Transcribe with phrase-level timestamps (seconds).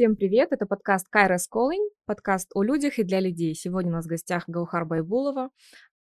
[0.00, 3.54] Всем привет, это подкаст Кайрос Calling, подкаст о людях и для людей.
[3.54, 5.50] Сегодня у нас в гостях Гаухар Байбулова,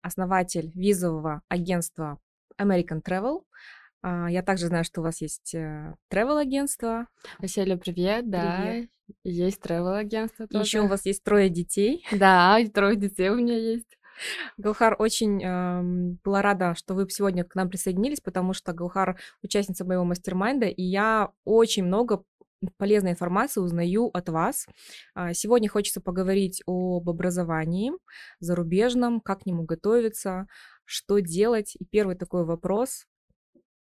[0.02, 2.18] основатель визового агентства
[2.60, 3.42] American Travel.
[4.02, 7.06] А, я также знаю, что у вас есть э, travel агентство.
[7.38, 8.62] Василия, привет, да.
[8.62, 8.90] Привет.
[9.22, 10.64] Есть travel агентство тоже.
[10.64, 12.04] Еще у вас есть трое детей.
[12.10, 13.96] Да, трое детей у меня есть.
[14.56, 19.84] Галхар, очень э, была рада, что вы сегодня к нам присоединились, потому что Галхар участница
[19.84, 22.24] моего мастер-майнда, и я очень много
[22.76, 24.66] полезной информации узнаю от вас.
[25.14, 27.92] А, сегодня хочется поговорить об образовании
[28.40, 30.46] зарубежном, как к нему готовиться,
[30.84, 31.76] что делать.
[31.76, 33.06] И первый такой вопрос,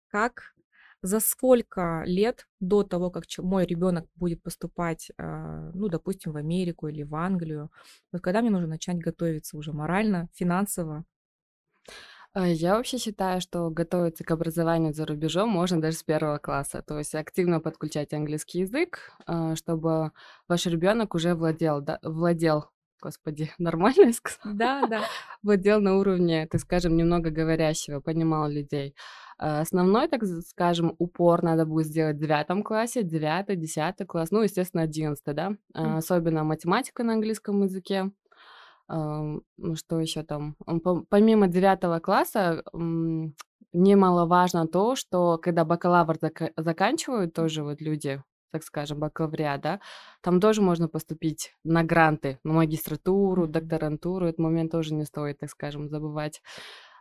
[0.08, 0.54] как
[1.02, 6.88] за сколько лет до того, как мой ребенок будет поступать, а, ну, допустим, в Америку
[6.88, 7.70] или в Англию,
[8.12, 11.04] вот когда мне нужно начать готовиться уже морально, финансово?
[12.38, 16.82] А, я вообще считаю, что готовиться к образованию за рубежом можно даже с первого класса.
[16.86, 20.12] То есть активно подключать английский язык, а, чтобы
[20.46, 22.66] ваш ребенок уже владел, да, владел
[23.00, 24.54] Господи, нормально я сказала?
[24.54, 25.00] Да, да.
[25.42, 28.94] Владел на уровне, так скажем, немного говорящего, понимал людей.
[29.38, 34.42] А, основной, так скажем, упор надо будет сделать в девятом классе, девятый, десятый класс, ну,
[34.42, 35.96] естественно, одиннадцатый, да, mm.
[35.96, 38.10] особенно математика на английском языке.
[38.88, 39.42] Ну,
[39.74, 40.56] что еще там?
[41.08, 42.62] Помимо девятого класса,
[43.72, 46.16] немаловажно то, что когда бакалавр
[46.56, 49.80] заканчивают тоже вот люди, так скажем, бакалавриат, да,
[50.22, 54.26] там тоже можно поступить на гранты, на магистратуру, докторантуру.
[54.26, 56.40] Этот момент тоже не стоит, так скажем, забывать.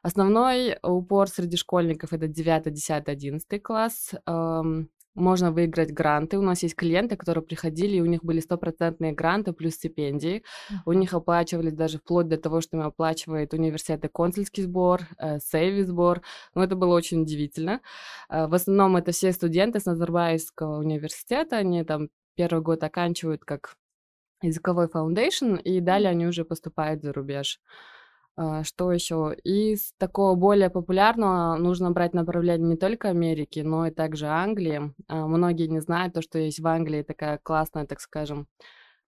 [0.01, 4.13] Основной упор среди школьников это 9, 10, 11 класс.
[5.15, 6.37] Можно выиграть гранты.
[6.37, 10.43] У нас есть клиенты, которые приходили, и у них были стопроцентные гранты плюс стипендии.
[10.69, 10.75] Uh-huh.
[10.85, 15.39] У них оплачивались даже вплоть до того, что им оплачивает университет и консульский сбор, э,
[15.39, 16.21] сейви сбор.
[16.53, 17.79] Ну, это было очень удивительно.
[18.29, 21.57] Э, в основном это все студенты с Назарбаевского университета.
[21.57, 23.77] Они там первый год оканчивают как
[24.41, 27.59] языковой foundation, и далее они уже поступают за рубеж.
[28.37, 29.35] А, что еще?
[29.43, 34.93] Из такого более популярного нужно брать направление не только Америки, но и также Англии.
[35.07, 38.47] А, многие не знают то, что есть в Англии такая классная, так скажем,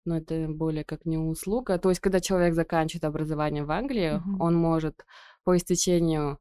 [0.06, 1.78] но это более как не услуга.
[1.78, 4.38] То есть, когда человек заканчивает образование в Англии, mm-hmm.
[4.40, 5.06] он может
[5.44, 6.40] по истечению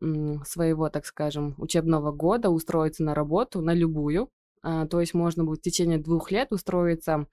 [0.00, 4.30] своего, так скажем, учебного года устроиться на работу, на любую.
[4.62, 7.26] А, то есть можно будет в течение двух лет устроиться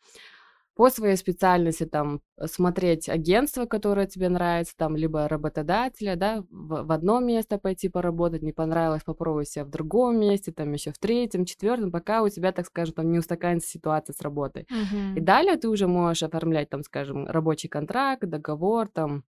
[0.76, 6.92] по своей специальности там смотреть агентство, которое тебе нравится, там либо работодателя, да, в, в
[6.92, 11.46] одно место пойти поработать, не понравилось, попробуй себя в другом месте, там еще в третьем,
[11.46, 14.64] четвертом, пока у тебя, так скажем, там не устаканится ситуация с работой.
[14.64, 15.18] Uh-huh.
[15.18, 19.24] И далее ты уже можешь оформлять, там, скажем, рабочий контракт, договор, там,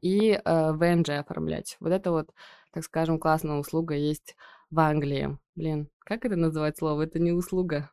[0.00, 1.76] и э, ВНЖ оформлять.
[1.80, 2.30] Вот это вот,
[2.72, 4.36] так скажем, классная услуга есть
[4.70, 5.38] в Англии.
[5.54, 7.02] Блин, как это называть слово?
[7.02, 7.90] Это не услуга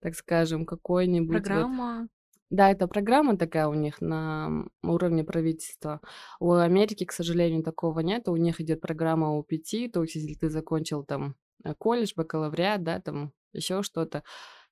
[0.00, 1.42] так скажем, какой-нибудь...
[1.42, 2.08] Программа.
[2.50, 6.00] Да, это программа такая у них на уровне правительства.
[6.38, 8.28] У Америки, к сожалению, такого нет.
[8.28, 11.34] У них идет программа УПТ, то есть если ты закончил там
[11.64, 14.22] э, колледж, бакалавриат, да, там еще что-то,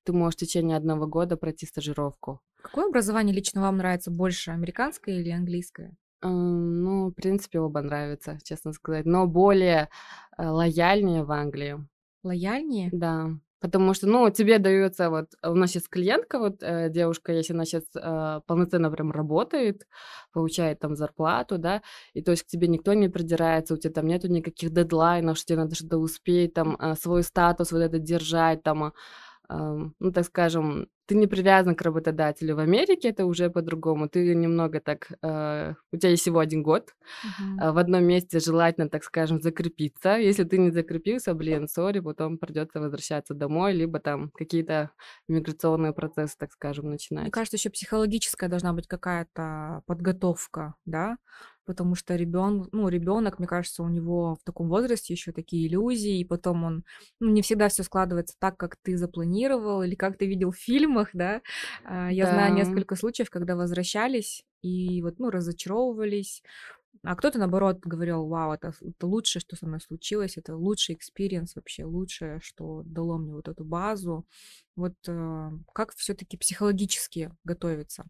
[0.03, 2.39] ты можешь в течение одного года пройти стажировку.
[2.61, 5.95] Какое образование лично вам нравится больше, американское или английское?
[6.21, 9.89] Ну, в принципе, оба нравятся, честно сказать, но более
[10.37, 11.85] э, лояльнее в Англии.
[12.23, 12.89] Лояльнее?
[12.91, 13.31] Да.
[13.65, 17.65] Потому что, ну, тебе дается вот, у нас сейчас клиентка, вот э, девушка, если она
[17.65, 19.87] сейчас э, полноценно прям работает,
[20.33, 21.81] получает там зарплату, да,
[22.13, 25.47] и то есть к тебе никто не придирается, у тебя там нету никаких дедлайнов, что
[25.47, 28.93] тебе надо что-то успеть, там, э, свой статус вот это держать, там,
[29.49, 32.55] ну, так скажем, ты не привязан к работодателю.
[32.55, 34.09] В Америке это уже по-другому.
[34.09, 35.11] Ты немного так...
[35.21, 36.95] Э, у тебя есть всего один год.
[37.23, 37.71] Uh-huh.
[37.73, 40.17] В одном месте желательно, так скажем, закрепиться.
[40.17, 44.91] Если ты не закрепился, блин, сори, потом придется возвращаться домой, либо там какие-то
[45.27, 47.23] миграционные процессы, так скажем, начинать.
[47.25, 51.17] Мне кажется, еще психологическая должна быть какая-то подготовка, да,
[51.65, 56.19] потому что ребенок, ну, ребенок, мне кажется, у него в таком возрасте еще такие иллюзии,
[56.19, 56.83] и потом он,
[57.19, 61.09] ну, не всегда все складывается так, как ты запланировал или как ты видел в фильмах,
[61.13, 61.41] да.
[61.83, 62.33] А, я да.
[62.33, 66.41] знаю несколько случаев, когда возвращались и вот, ну, разочаровывались,
[67.03, 71.55] а кто-то, наоборот, говорил, вау, это, это лучшее, что со мной случилось, это лучший experience
[71.55, 74.25] вообще, лучшее, что дало мне вот эту базу.
[74.75, 78.05] Вот э, как все-таки психологически готовиться?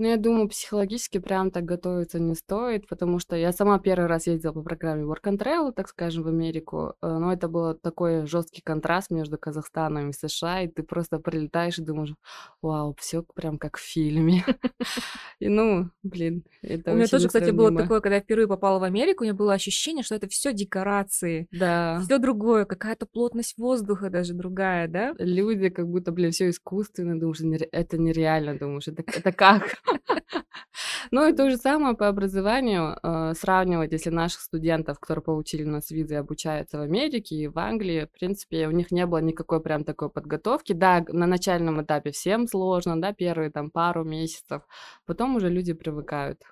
[0.00, 4.28] Ну, я думаю, психологически прям так готовиться не стоит, потому что я сама первый раз
[4.28, 8.24] ездила по программе Work and Travel, так скажем, в Америку, э, но это был такой
[8.26, 12.14] жесткий контраст между Казахстаном и США, и ты просто прилетаешь и думаешь,
[12.62, 14.44] вау, все прям как в фильме.
[15.40, 18.82] И ну, блин, это У меня тоже, кстати, было такое, когда я впервые попала в
[18.84, 24.10] Америку, у меня было ощущение, что это все декорации, Да, все другое, какая-то плотность воздуха
[24.10, 25.14] даже другая, да?
[25.18, 27.40] люди как будто, блин, все искусственно, думаешь,
[27.72, 29.78] это нереально, думаешь, это как?
[31.10, 35.70] Ну и то же самое по образованию, э, сравнивать, если наших студентов, которые получили у
[35.70, 39.60] нас визы, обучаются в Америке и в Англии, в принципе, у них не было никакой
[39.62, 40.72] прям такой подготовки.
[40.72, 44.62] Да, на начальном этапе всем сложно, да, первые там пару месяцев,
[45.06, 46.42] потом уже люди привыкают.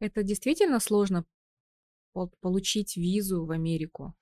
[0.00, 1.24] Это действительно сложно
[2.14, 4.14] пол- получить визу в Америку.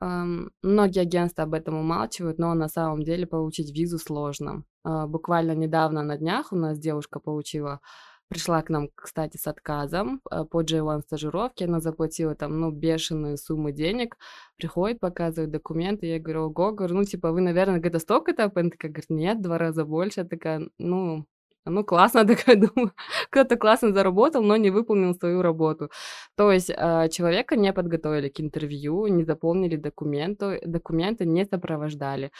[0.00, 4.64] Ам, Многие агентства об этом умалчивают, но на самом деле получить визу сложно.
[4.88, 7.80] А, Буквально недавно на днях у нас девушка получила,
[8.28, 13.36] пришла к нам, кстати, с отказом а, по J1 стажировке, она заплатила там, ну, бешеные
[13.36, 14.16] суммы денег,
[14.56, 18.90] приходит, показывает документы, я говорю, ого, говорю, ну, типа, вы, наверное, где-то столько-то, она такая,
[18.90, 21.26] говорит, нет, два раза больше, Я такая, ну,
[21.68, 22.92] ну, классно, такая, думаю,
[23.30, 25.90] кто-то классно заработал, но не выполнил свою работу.
[26.36, 32.30] То есть а, человека не подготовили к интервью, не заполнили документы, документы не сопровождали.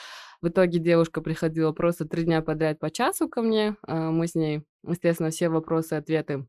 [0.41, 3.75] В итоге девушка приходила просто три дня подряд по часу ко мне.
[3.87, 6.45] а, Мы с ней, естественно, все вопросы, ответы,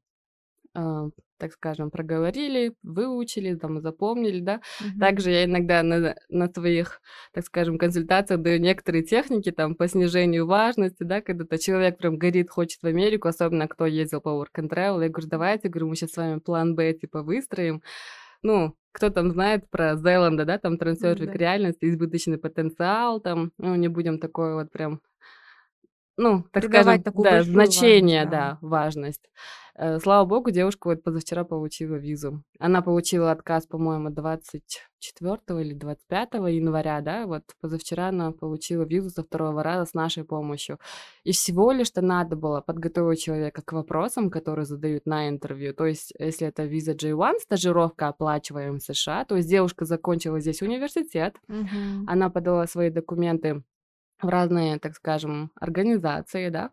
[0.72, 4.61] так скажем, проговорили, выучили, там, запомнили, да.
[4.81, 5.00] Мгм.
[5.00, 7.00] Также я иногда на, на своих,
[7.32, 12.50] так скажем, консультациях даю некоторые техники там по снижению важности, да, когда-то человек прям горит,
[12.50, 15.96] хочет в Америку, особенно кто ездил по work and travel, я говорю, давайте, говорю, мы
[15.96, 17.82] сейчас с вами план Б, типа, выстроим,
[18.43, 21.38] ну, кто там знает про Зеланда, да, там трансферфик Да.
[21.38, 25.00] реальности, избыточный потенциал, там, ну, не будем такое вот прям
[26.17, 28.31] ну, так Придавать скажем, такую да, большую важность, значение, да.
[28.31, 29.31] да, важность.
[29.75, 32.43] Э, Слава богу, девушка вот позавчера получила визу.
[32.59, 39.23] Она получила отказ, по-моему, 24 или 25 января, да, вот позавчера она получила визу со
[39.23, 40.79] второго раза с нашей помощью.
[41.25, 45.73] И всего лишь-то надо было подготовить человека к вопросам, которые задают на интервью.
[45.73, 50.61] То есть, если это виза J1, стажировка, оплачиваем в США, то есть девушка закончила здесь
[50.61, 52.05] университет, Мгм.
[52.07, 53.62] она подала свои документы
[54.22, 56.72] в разные, так скажем, организации, да,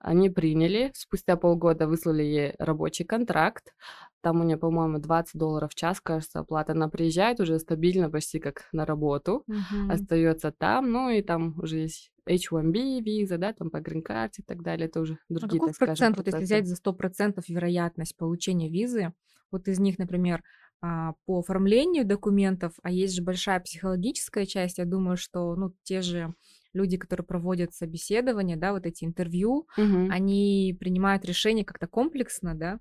[0.00, 3.74] они приняли, спустя полгода выслали ей рабочий контракт,
[4.20, 8.38] там у нее, по-моему, 20 долларов в час, кажется, оплата, она приезжает уже стабильно, почти
[8.40, 10.08] как на работу, Мгм.
[10.08, 14.62] остается там, ну и там уже есть H1B виза, да, там по грин-карте и так
[14.62, 16.44] далее, это уже А другие, какой так скажем, процент, вот если процессы.
[16.44, 19.12] взять за 100% вероятность получения визы,
[19.52, 20.42] вот из них, например,
[20.80, 26.02] а, по оформлению документов, а есть же большая психологическая часть, я думаю, что, ну, те
[26.02, 26.34] же
[26.74, 30.12] люди, которые проводят собеседование, да, вот эти интервью, Мгм.
[30.12, 32.78] они принимают решение как-то комплексно, да?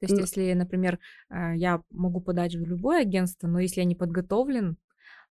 [0.00, 0.98] То есть, если, например,
[1.28, 4.78] а, я могу подать в любое агентство, но если я не подготовлен,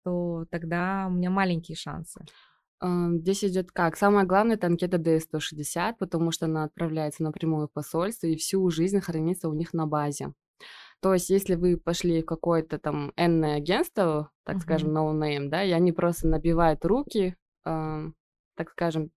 [0.04, 2.28] то тогда у меня маленькие шансы.
[2.80, 3.96] А, Здесь идет как?
[3.96, 9.00] Самое главное это анкета DS-160, потому что она отправляется напрямую в посольство и всю жизнь
[9.00, 10.32] хранится у них на базе.
[11.00, 14.96] То есть, если вы пошли в какое-то там энное агентство, так скажем, Мгм.
[14.96, 17.36] no name, да, и они просто набивают руки,
[18.56, 19.10] так скажем,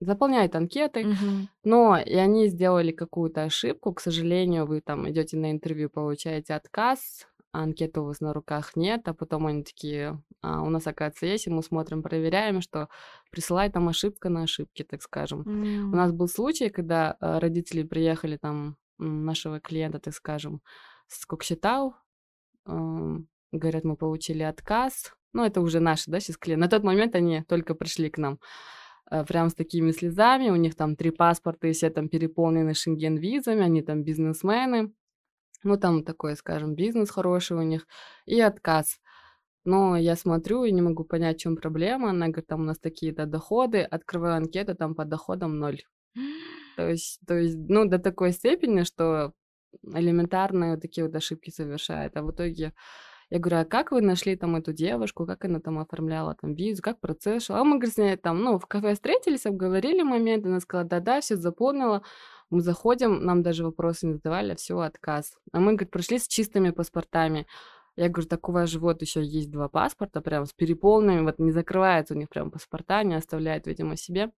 [0.00, 1.48] заполняют анкеты, Мгм.
[1.64, 7.28] но и они сделали какую-то ошибку, к сожалению, вы там идете на интервью, получаете отказ,
[7.52, 11.26] а анкеты у вас на руках нет, а потом они такие, «А, у нас, оказывается,
[11.26, 12.88] есть, и мы смотрим, проверяем, что
[13.30, 15.48] присылает там ошибка на ошибке, так скажем.
[15.92, 15.96] У М.
[15.96, 20.62] нас был случай, когда а, родители приехали там нашего клиента, так скажем,
[21.08, 21.94] с Кокшетау,
[22.66, 26.60] ам, говорят, мы получили отказ, ну, это уже наши, да, сейчас клиенты.
[26.60, 28.38] На тот момент они только пришли к нам
[29.10, 33.62] э, прям с такими слезами, у них там три паспорта, и все там переполнены шенген-визами,
[33.62, 34.92] они там бизнесмены,
[35.64, 37.86] ну, там такой, скажем, бизнес хороший у них,
[38.26, 38.98] и отказ.
[39.64, 42.10] Но я смотрю и не могу понять, в чем проблема.
[42.10, 45.82] Она говорит, там у нас такие-то доходы, открываю анкету, там по доходам ноль.
[46.76, 49.32] То есть, то есть, ну, до такой степени, что
[49.82, 52.16] элементарные вот такие вот ошибки совершает.
[52.16, 52.72] А в итоге
[53.32, 56.82] я говорю, а как вы нашли там эту девушку, как она там оформляла там визу,
[56.82, 57.56] как процесс шел?
[57.56, 62.02] А мы, говорит, там, ну, в кафе встретились, обговорили момент, она сказала, да-да, все заполнила.
[62.50, 65.38] Мы заходим, нам даже вопросы не задавали, все, отказ.
[65.50, 67.46] А мы, говорит, пришли с чистыми паспортами.
[67.96, 71.38] Я говорю, так у вас же вот еще есть два паспорта, прям с переполненными, вот
[71.38, 74.30] не закрывается у них прям паспорта, не оставляют, видимо, себе,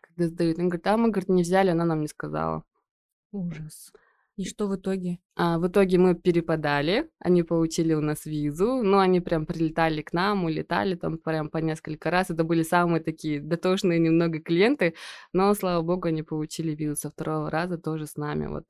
[0.00, 0.58] когда сдают.
[0.58, 2.64] Он говорит, а мы, говорит, не взяли, она нам не сказала.
[3.30, 3.92] Ужас.
[4.36, 5.18] И что в итоге?
[5.36, 10.14] А, в итоге мы перепадали, они получили у нас визу, но они прям прилетали к
[10.14, 12.30] нам, улетали там прям по несколько раз.
[12.30, 14.94] Это были самые такие дотошные немного клиенты,
[15.34, 18.46] но, слава богу, они получили визу со второго раза тоже с нами.
[18.46, 18.64] Вот.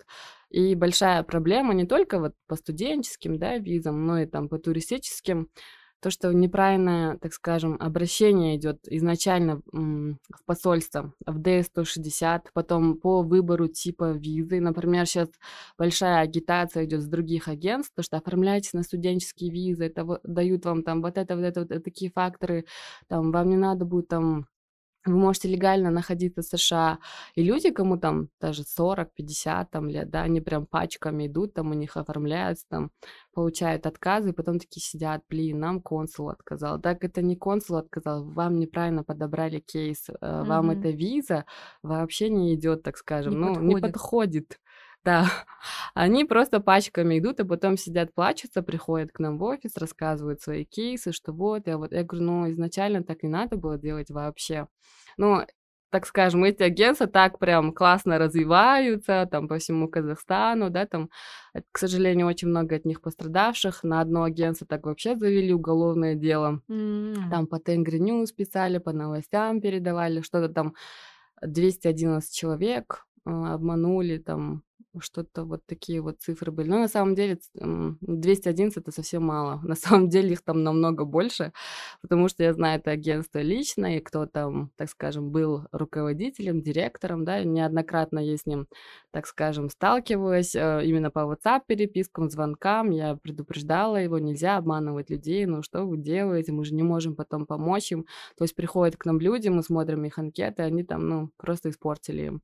[0.51, 5.49] И большая проблема не только вот по студенческим да, визам, но и там по туристическим.
[6.03, 13.69] То, что неправильное, так скажем, обращение идет изначально в посольство, в DS-160, потом по выбору
[13.69, 14.61] типа визы.
[14.61, 15.29] Например, сейчас
[15.79, 20.83] большая агитация идет с других агентств, то, что оформляйтесь на студенческие визы, это дают вам
[20.83, 22.67] там вот это, вот это, вот такие факторы,
[23.09, 24.47] там вам не надо будет там
[25.05, 26.99] вы можете легально находиться в США,
[27.35, 31.75] и люди, кому там даже 40-50 там, лет, да, они прям пачками идут, там у
[31.75, 32.91] них оформляются, там,
[33.35, 36.81] получают отказы, и потом такие сидят, блин, нам консул отказал.
[36.81, 40.45] Так это не консул отказал, вам неправильно подобрали кейс, mm-hmm.
[40.45, 41.45] вам эта виза
[41.83, 43.75] вообще не идет, так скажем, не ну, подходит.
[43.75, 44.59] не подходит.
[45.05, 45.27] Да,
[45.95, 50.65] они просто пачками идут, и потом сидят, плачутся, приходят к нам в офис, рассказывают свои
[50.65, 54.69] кейсы, что вот, я вот, я говорю, ну, изначально так не надо было делать вообще.
[55.17, 55.43] Ну,
[55.93, 61.11] так скажем, эти агентства так прям классно развиваются, там, по всему Казахстану, да, там,
[61.53, 63.85] э, к сожалению, очень много от них пострадавших.
[63.85, 66.63] На одно агентство так вообще завели уголовное дело.
[66.71, 67.29] Mm.
[67.31, 70.75] Там по Tengri News писали, по новостям передавали, что-то там
[71.43, 74.63] 211 человек э, обманули, там,
[75.01, 76.69] что-то вот такие вот цифры были.
[76.69, 79.61] Но на самом деле 211 это совсем мало.
[79.73, 81.53] На самом деле их там намного больше,
[82.03, 87.25] потому что я знаю это агентство лично, и кто там, так скажем, был руководителем, директором,
[87.25, 88.67] да, неоднократно я с ним,
[89.11, 92.91] так скажем, сталкивалась э, именно по WhatsApp перепискам, звонкам.
[92.91, 97.47] Я предупреждала его, нельзя обманывать людей, ну что вы делаете, мы же не можем потом
[97.47, 98.07] помочь им.
[98.37, 102.23] То есть приходят к нам люди, мы смотрим их анкеты, они там, ну, просто испортили
[102.23, 102.43] им.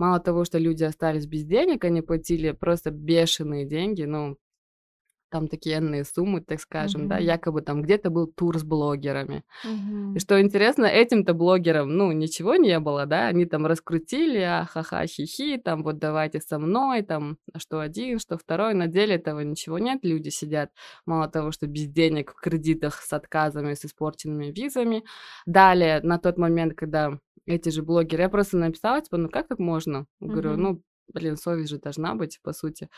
[0.00, 4.38] Мало того, что люди остались без денег, они платили просто бешеные деньги, ну,
[5.30, 7.08] там такие энные суммы, так скажем, mm-hmm.
[7.08, 9.44] да, якобы там где-то был тур с блогерами.
[9.66, 10.16] Mm-hmm.
[10.16, 15.06] И что интересно, этим-то блогерам, ну, ничего не было, да, они там раскрутили, а ха-ха,
[15.06, 19.78] хи-хи, там вот давайте со мной, там, что один, что второй, на деле этого ничего
[19.78, 20.70] нет, люди сидят,
[21.04, 25.04] мало того, что без денег, в кредитах, с отказами, с испорченными визами.
[25.44, 27.18] Далее, на тот момент, когда
[27.56, 28.22] эти же блогеры.
[28.22, 30.06] Я просто написала, типа, ну как так можно?
[30.20, 32.88] Говорю, ну, блин, совесть же должна быть, по сути.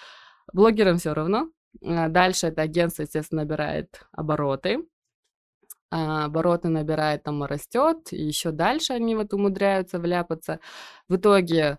[0.52, 1.50] Блогерам все равно.
[1.82, 4.86] А дальше это агентство, естественно, набирает обороты.
[5.90, 10.58] А обороты набирает, там растет, и еще дальше они вот умудряются вляпаться.
[11.08, 11.78] В итоге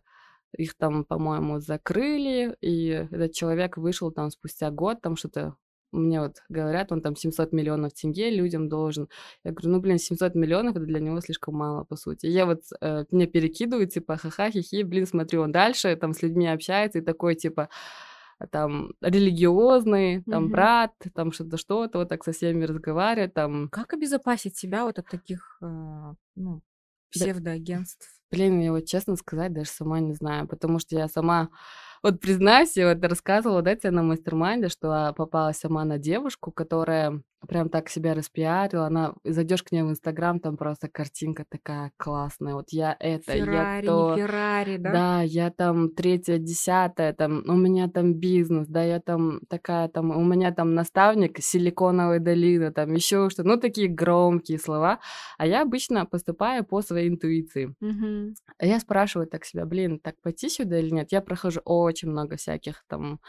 [0.55, 5.55] их там, по-моему, закрыли, и этот человек вышел там спустя год, там что-то
[5.93, 9.07] мне вот говорят, он там 700 миллионов тенге людям должен.
[9.43, 12.25] Я говорю, ну, блин, 700 миллионов, это для него слишком мало, по сути.
[12.25, 16.47] Я вот, э, мне перекидывают, типа, ха-ха, хихи, блин, смотрю, он дальше там с людьми
[16.47, 17.69] общается, и такой, типа,
[18.51, 20.51] там, религиозный, там, mm-hmm.
[20.51, 23.69] брат, там, что-то, что-то, вот так со всеми разговаривает, там.
[23.69, 26.61] Как обезопасить себя вот от таких, э, ну,
[27.11, 28.07] псевдоагентств?
[28.31, 31.49] Да, блин, я вот, честно сказать, даже сама не знаю, потому что я сама
[32.03, 34.35] вот признаюсь, я вот рассказывала, да, тебе на мастер
[34.69, 38.87] что попалась сама на девушку, которая прям так себя распиарила.
[38.87, 42.53] Она, зайдешь к ней в Инстаграм, там просто картинка такая классная.
[42.55, 44.15] Вот я это, Феррари, я то.
[44.15, 44.91] Феррари, да?
[44.91, 50.11] Да, я там третья, десятая, там, у меня там бизнес, да, я там такая, там,
[50.11, 53.47] у меня там наставник Силиконовой долины, там еще что-то.
[53.47, 54.99] Ну, такие громкие слова.
[55.37, 57.75] А я обычно поступаю по своей интуиции.
[57.81, 58.35] Угу.
[58.61, 61.11] Я спрашиваю так себя, блин, так пойти сюда или нет?
[61.11, 63.19] Я прохожу очень много всяких там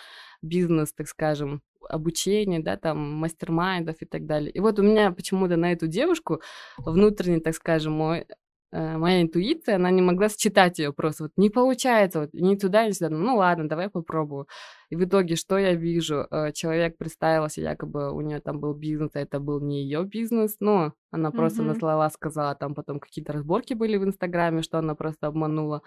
[0.42, 4.50] бизнес, так скажем, обучения, да, там, мастер-майндов и так далее.
[4.50, 6.40] И вот у меня почему-то на эту девушку
[6.78, 8.26] внутренне, так скажем, мой,
[8.72, 12.86] э, моя интуиция, она не могла считать ее просто, вот не получается, вот ни туда,
[12.86, 14.46] ни сюда, ну ладно, давай попробую.
[14.90, 16.26] И в итоге, что я вижу?
[16.30, 20.56] Э, человек представился, якобы у нее там был бизнес, а это был не ее бизнес,
[20.60, 21.66] но она просто mm-hmm.
[21.66, 25.82] на слова сказала, там потом какие-то разборки были в Инстаграме, что она просто обманула.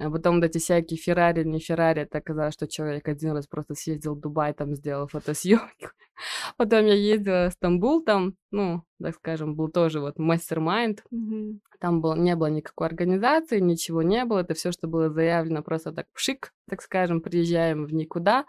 [0.00, 3.74] А потом вот эти всякие Феррари, не Феррари, это оказалось, что человек один раз просто
[3.74, 5.90] съездил в Дубай, там сделал фотосъемку.
[6.56, 11.04] Потом я ездила в Стамбул, там, ну, так скажем, был тоже вот мастер-майнд.
[11.12, 11.58] Mm-hmm.
[11.80, 14.38] Там был, не было никакой организации, ничего не было.
[14.38, 18.46] Это все, что было заявлено, просто так пшик, так скажем, приезжаем в никуда.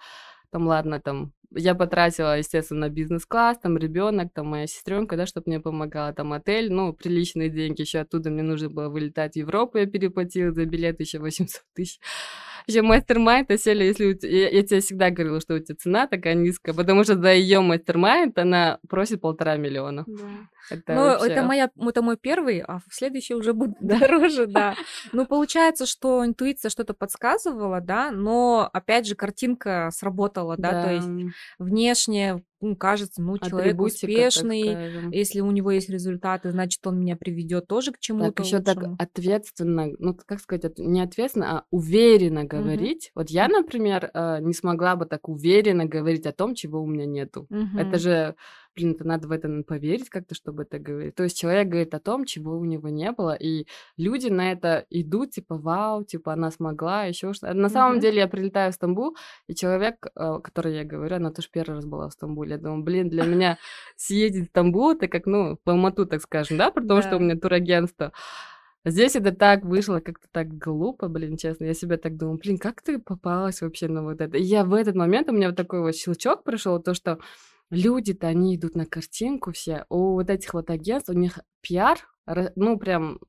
[0.52, 5.60] Там, ладно, там я потратила, естественно, бизнес-класс, там ребенок, там моя сестренка, да, чтобы мне
[5.60, 9.86] помогала, там отель, ну, приличные деньги, еще оттуда мне нужно было вылетать в Европу, я
[9.86, 12.00] переплатила за билет еще 800 тысяч
[12.68, 14.32] еще мастер-майнд, Аселя, если у тебя...
[14.32, 17.62] Я, я тебе всегда говорила, что у тебя цена такая низкая, потому что за ее
[17.62, 20.06] мастер-майнд она просит полтора миллиона.
[20.08, 20.24] Да.
[20.70, 21.32] Это ну, вообще...
[21.32, 24.76] это, моя, это мой первый, а в следующий уже будет дороже, да.
[25.12, 31.36] Ну, получается, что интуиция что-то подсказывала, да, но, опять же, картинка сработала, да, то есть
[31.60, 32.44] внешне
[32.76, 38.00] кажется, ну, человек успешный, если у него есть результаты, значит, он меня приведет тоже к
[38.00, 38.32] чему-то.
[38.32, 43.12] Так, еще так ответственно, ну, как сказать, не ответственно, а уверенно говорить.
[43.16, 43.22] Угу.
[43.22, 47.06] Вот я, например, э, не смогла бы так уверенно говорить о том, чего у меня
[47.06, 47.48] нету.
[47.50, 47.78] Угу.
[47.78, 48.36] Это же
[48.76, 51.16] блин, это надо в это поверить как-то, чтобы это говорить.
[51.16, 53.66] То есть человек говорит о том, чего у него не было, и
[53.98, 57.54] люди на это идут, типа, вау, типа, она смогла, еще что-то.
[57.54, 59.16] На самом деле я прилетаю в Стамбул,
[59.48, 62.84] и человек, э, который я говорю, она тоже первый раз была в Стамбуле, я думаю,
[62.84, 63.58] блин, для меня
[63.96, 67.36] съездить в Стамбул, это как, ну, по Алмату, так скажем, да, потому что у меня
[67.38, 68.12] турагентство.
[68.84, 71.66] Здесь это так вышло, как-то так глупо, блин, честно.
[71.66, 74.38] Я себе так думаю, блин, как ты попалась вообще на вот это?
[74.38, 77.20] И я в этот момент, у меня вот такой вот щелчок прошел, то, что
[77.72, 82.00] люди-то, они идут на картинку все, у вот этих вот агентств, у них пиар,
[82.56, 83.20] ну, прям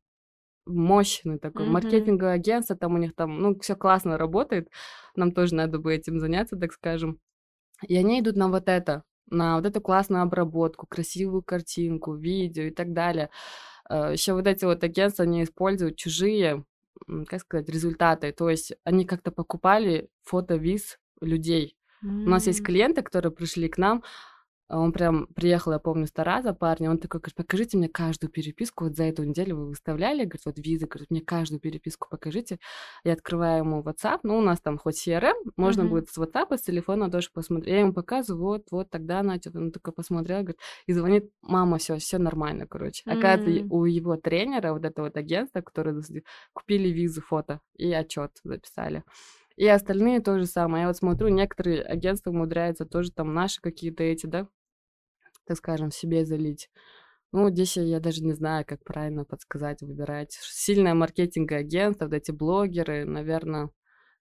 [0.67, 1.71] мощный такой, mm-hmm.
[1.71, 4.69] маркетинговое агентство, там у них там, ну, все классно работает,
[5.17, 7.19] нам тоже надо бы этим заняться, так скажем.
[7.87, 12.71] И они идут на вот это, на вот эту классную обработку, красивую картинку, видео и
[12.71, 13.31] так далее.
[13.89, 16.65] Э, Еще вот эти вот агентства, они используют чужие,
[17.27, 18.33] как сказать, результаты.
[18.33, 21.77] То есть они как-то покупали фото-виз людей.
[22.05, 22.25] Mm-hmm.
[22.25, 24.03] У нас есть клиенты, которые пришли к нам, а
[24.79, 28.85] он прям приехал, я помню, с Тараза парня, он такой, говорит, покажите мне каждую переписку,
[28.85, 32.59] вот за эту неделю вы выставляли, говорит, вот визы, говорит, мне каждую переписку покажите.
[33.05, 35.89] Я открываю ему WhatsApp, ну, у нас там хоть CRM, можно mm-hmm.
[35.89, 37.75] будет с WhatsApp, с телефона тоже посмотреть.
[37.75, 41.99] Я ему показываю, вот, вот, тогда Надя, он такой посмотрел, говорит, и звонит, мама, все,
[41.99, 43.03] все нормально, короче.
[43.07, 43.19] Mm-hmm.
[43.19, 46.03] Оказывается, у его тренера, вот этого вот агентства, которые
[46.53, 49.05] купили визу, фото и отчет записали.
[49.57, 50.83] И остальные то же самое.
[50.83, 54.49] Я вот смотрю, некоторые агентства умудряются тоже там наши какие-то эти, да,
[55.55, 56.71] скажем, себе залить.
[57.33, 60.33] Ну, здесь я даже не знаю, как правильно подсказать, выбирать.
[60.43, 63.71] Сильное маркетинговое агентство, вот эти блогеры, наверное,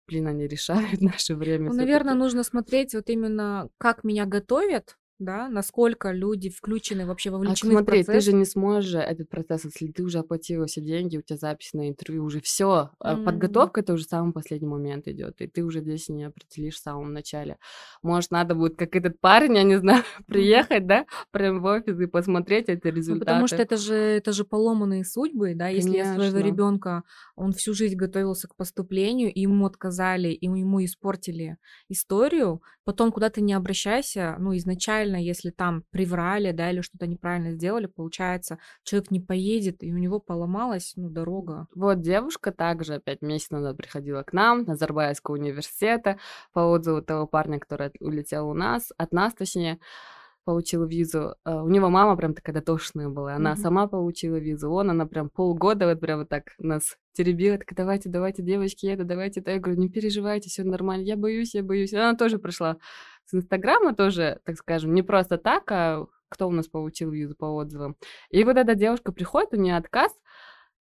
[0.08, 1.70] блин, они решают наше время.
[1.70, 7.34] Ну, наверное, нужно смотреть вот именно, как меня готовят, да, насколько люди включены, вообще А
[7.36, 8.26] вовлечены в смотри, ты процесс.
[8.26, 11.90] же не сможешь этот процесс, если ты уже оплатила все деньги, у тебя запись на
[11.90, 12.92] интервью, уже все.
[13.04, 13.18] М.
[13.24, 16.84] Подготовка это уже в самый последний момент идет, и ты уже здесь не определишь в
[16.84, 17.58] самом начале.
[18.04, 22.06] Может, надо будет, как этот парень, я не знаю, приехать, да, прям в офис и
[22.06, 23.64] посмотреть эти Ну, потому что результаты.
[23.64, 26.40] это же, это же поломанные судьбы, да, если я своего Конечно.
[26.40, 27.04] ребенка,
[27.36, 31.58] он всю жизнь готовился к поступлению, и ему отказали, и ему испортили
[31.90, 37.52] историю, потом куда ты не обращайся, ну, изначально, если там приврали, да, или что-то неправильно
[37.52, 41.68] сделали, получается, человек не поедет, и у него поломалась, ну, дорога.
[41.76, 46.18] Вот девушка также опять месяц назад приходила к нам, Назарбаевского университета,
[46.54, 49.80] по отзыву того парня, который от- улетел у нас, от нас точнее,
[50.52, 51.36] получил визу.
[51.46, 53.62] Э, У него мама прям такая дотошная была, она Мгм.
[53.62, 58.10] сама получила визу, он, она прям полгода вот прям вот так нас теребила, такая, давайте,
[58.10, 59.52] давайте, девочки, это, давайте, это.
[59.52, 61.94] Я говорю, не переживайте, все нормально, я боюсь, я боюсь.
[61.94, 62.78] И она тоже пришла
[63.26, 67.46] с Инстаграма тоже, так скажем, не просто так, а кто у нас получил визу по
[67.46, 67.96] отзывам.
[68.30, 70.12] И вот эта девушка приходит, у нее отказ,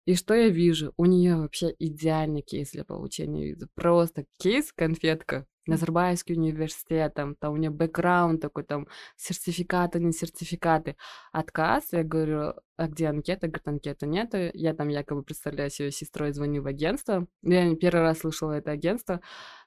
[0.07, 0.93] и что я вижу?
[0.97, 3.69] У нее вообще идеальный кейс для получения визы.
[3.75, 5.47] Просто кейс, конфетка.
[5.67, 10.97] Назарбаевский университет, там, там у нее бэкграунд такой, там, сертификаты, не сертификаты.
[11.33, 13.47] Отказ, я говорю, а где анкета?
[13.47, 14.51] Говорит, анкеты нету.
[14.55, 17.27] Я там якобы представляю себе сестрой, звоню в агентство.
[17.43, 19.21] Я первый раз слышала это агентство,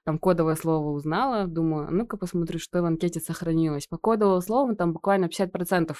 [0.03, 3.87] там кодовое слово узнала, думаю, а ну-ка посмотрю, что в анкете сохранилось.
[3.87, 5.95] По кодовому слову там буквально 50%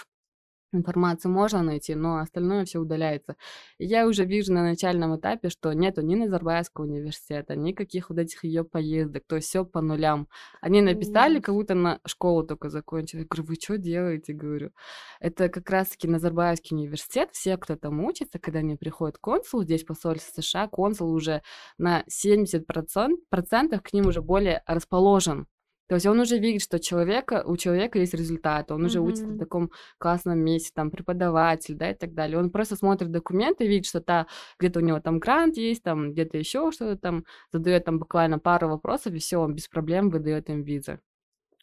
[0.73, 3.35] информации можно найти, но остальное все удаляется.
[3.77, 8.43] И я уже вижу на начальном этапе, что нету ни Назарбаевского университета, никаких вот этих
[8.43, 10.27] ее поездок, то есть все по нулям.
[10.61, 13.21] Они написали, как будто на школу только закончили.
[13.21, 14.33] Я говорю, вы что делаете?
[14.33, 14.71] Говорю,
[15.19, 20.41] это как раз-таки Назарбаевский университет, все, кто там учится, когда они приходят консул, здесь посольство
[20.41, 21.41] США, консул уже
[21.77, 25.47] на 70% процентов к ним уже более расположен.
[25.93, 29.37] То есть он уже видит, что человека, у человека есть результат, он уже учится в
[29.37, 32.39] таком классном месте, там, преподаватель, да, и так далее.
[32.39, 34.25] Он просто смотрит документы, видит, что та,
[34.57, 38.69] где-то у него там грант есть, там, где-то еще что-то там, задает там буквально пару
[38.69, 40.99] вопросов, и все, он без проблем выдает им визы.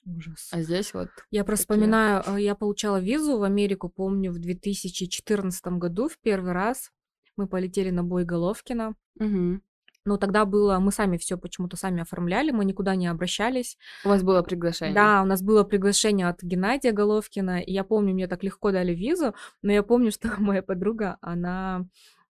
[0.07, 0.49] Ужас.
[0.53, 1.81] А здесь вот Я просто такие.
[1.81, 6.93] вспоминаю, э, я получала визу в Америку, помню, в 2014 году в первый раз.
[7.37, 8.95] Мы полетели на бой Головкина.
[9.19, 9.65] Мгм.
[10.05, 13.77] Но тогда было, мы сами все почему-то сами оформляли, мы никуда не обращались.
[14.05, 14.95] У вас было приглашение.
[14.95, 18.95] Да, у нас было приглашение от Геннадия Головкина, и я помню, мне так легко дали
[18.95, 21.87] визу, но я помню, что моя подруга, она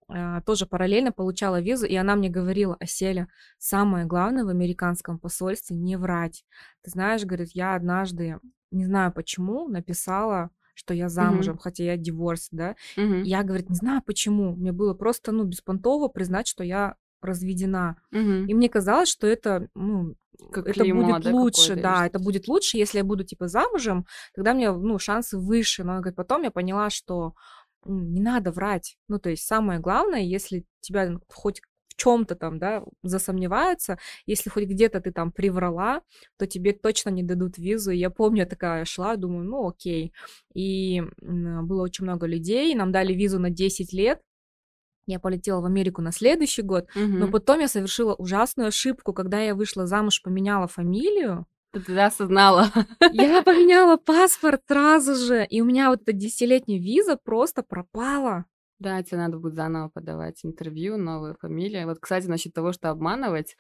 [0.09, 3.29] а, тоже параллельно получала визу, и она мне говорила, Оселя,
[3.59, 6.45] самое главное в американском посольстве не врать.
[6.83, 8.41] Ты знаешь, говорит, я однажды,
[8.73, 12.75] не знаю почему, написала, что я замужем, хотя я диворс, да.
[12.97, 13.23] Мгм.
[13.23, 17.97] Я, говорит, не знаю почему, мне было просто, ну, беспонтово признать, что я разведена.
[18.11, 18.47] Мгм.
[18.47, 20.15] И мне казалось, что это, ну,
[20.53, 24.55] Как это будет да, лучше, да, это будет лучше, если я буду типа замужем, тогда
[24.55, 25.85] мне, ну, шансы выше.
[25.85, 27.35] Но, говорит, потом я поняла, что
[27.87, 28.97] м, не надо врать.
[29.09, 34.65] Ну, то есть самое главное, если тебя хоть в чем-то там, да, засомневаются, если хоть
[34.65, 36.01] где-то ты там приврала,
[36.39, 37.91] то тебе точно не дадут визу.
[37.91, 40.13] И я помню, я такая шла, думаю, ну окей.
[40.55, 44.21] И было очень много людей, нам дали визу на 10 лет,
[45.11, 47.05] я полетела в Америку на следующий год, угу.
[47.05, 51.47] но потом я совершила ужасную ошибку, когда я вышла замуж, поменяла фамилию.
[51.73, 52.67] Ты тогда осознала.
[53.13, 58.47] Я поменяла паспорт сразу же, и у меня вот эта десятилетняя виза просто пропала.
[58.81, 61.87] Да, тебе надо будет заново подавать интервью, новая фамилия.
[61.87, 63.57] Вот, кстати, насчет того, что обманывать,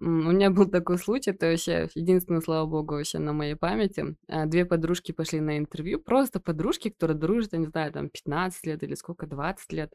[0.00, 4.16] у меня был такой случай, это вообще единственное, слава богу, вообще на моей памяти.
[4.28, 8.66] А, две подружки пошли на интервью, просто подружки, которые дружат, я не знаю, там 15
[8.66, 9.92] лет или сколько, 20 лет.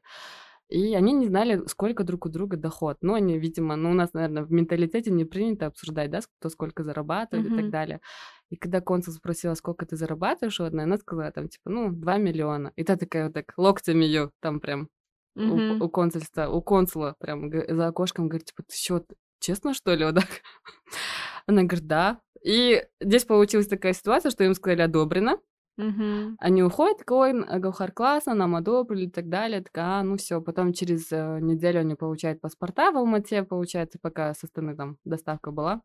[0.70, 2.98] И они не знали, сколько друг у друга доход.
[3.02, 6.84] Ну, они, видимо, ну, у нас, наверное, в менталитете не принято обсуждать, да, кто сколько
[6.84, 7.54] зарабатывает mm-hmm.
[7.54, 8.02] и так далее.
[8.50, 12.72] И когда консул спросила, сколько ты зарабатываешь, одна, она сказала, там, типа, ну, 2 миллиона.
[12.76, 14.90] И та такая вот так локтями ее там прям
[15.38, 15.80] mm-hmm.
[15.80, 19.06] у, у консульства, у консула прям за окошком говорит, типа, ты что,
[19.40, 20.28] честно, что ли, вот так?
[21.46, 22.22] Она говорит, да.
[22.44, 25.40] И здесь получилась такая ситуация, что им сказали одобрено,
[25.78, 26.38] Угу.
[26.40, 29.62] Они уходят, такой, Гаухар классно, нам одобрили и так далее.
[29.62, 30.42] Такая, а, ну все.
[30.42, 35.52] Потом через э, неделю они получают паспорта в Алмате, получается, пока со стороны там доставка
[35.52, 35.82] была.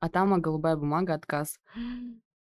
[0.00, 1.58] А там а, голубая бумага, отказ.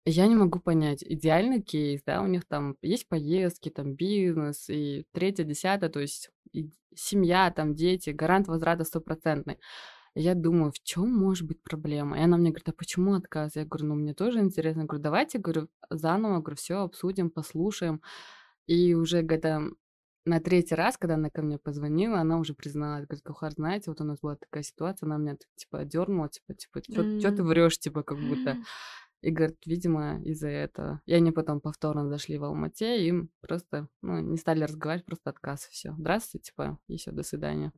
[0.05, 5.05] Я не могу понять, идеальный кейс, да, у них там есть поездки, там бизнес и
[5.13, 6.29] третье, десятое, то есть
[6.93, 9.59] семья, там дети, гарант возврата стопроцентный.
[10.15, 12.19] Я думаю, в чем может быть проблема?
[12.19, 13.55] И она мне говорит, а почему отказ?
[13.55, 14.81] Я говорю, ну мне тоже интересно.
[14.81, 18.01] Я говорю, давайте, говорю, заново, говорю, все обсудим, послушаем.
[18.67, 19.61] И уже когда
[20.25, 24.01] на третий раз, когда она ко мне позвонила, она уже призналась, говорит, Кухар, знаете, вот
[24.01, 26.81] у нас была такая ситуация, она меня типа дернула, типа, типа,
[27.19, 28.57] что ты врешь, типа, как будто.
[29.21, 31.01] И говорит, видимо, из-за этого.
[31.05, 35.29] И они потом повторно зашли в Алмате, и им просто, ну, не стали разговаривать, просто
[35.29, 35.95] отказ, все.
[35.97, 37.71] Здравствуйте, типа, и все, до свидания.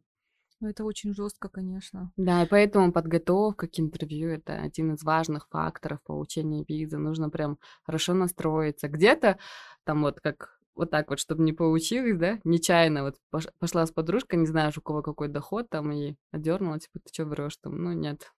[0.62, 2.12] Ну, это очень жестко, конечно.
[2.18, 6.98] Да, и поэтому подготовка к интервью это один из важных факторов получения визы.
[6.98, 8.88] Нужно прям хорошо настроиться.
[8.88, 9.38] Где-то
[9.84, 13.16] там вот как вот так вот, чтобы не получилось, да, нечаянно вот
[13.60, 17.26] пошла с подружкой, не знаешь, у кого какой доход, там, и одернула, типа, ты что
[17.26, 17.82] врешь там?
[17.82, 18.34] Ну, нет.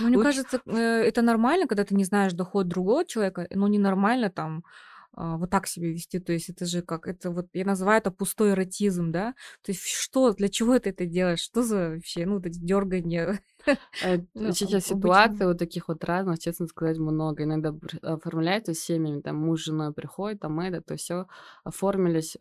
[0.00, 0.28] Ну, мне Лучше...
[0.28, 4.64] кажется, э, это нормально, когда ты не знаешь доход другого человека, но ненормально там
[5.18, 6.20] вот так себя вести.
[6.20, 9.34] То есть это же как, это вот, я называю это пустой эротизм, да?
[9.64, 11.40] То есть что, для чего ты это делаешь?
[11.40, 13.40] Что за вообще, ну, вот эти дергания?
[14.04, 17.42] Э, ну, сейчас ситуаций вот таких вот разных, честно сказать, много.
[17.42, 21.26] Иногда оформляются семьями, там муж с женой приходит, там это, то все
[21.64, 22.36] оформились,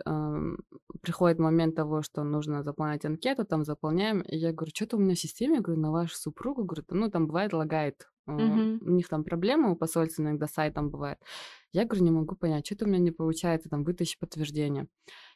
[1.02, 5.16] приходит момент того, что нужно заполнять анкету, там заполняем, и я говорю, что-то у меня
[5.16, 8.80] в системе, я говорю, на вашу супругу, говорю, ну, там бывает лагает Угу.
[8.82, 11.18] У них там проблемы, у посольства иногда сайтом бывает.
[11.74, 14.88] Я говорю, не могу понять, что-то у меня не получается, там, вытащи подтверждение.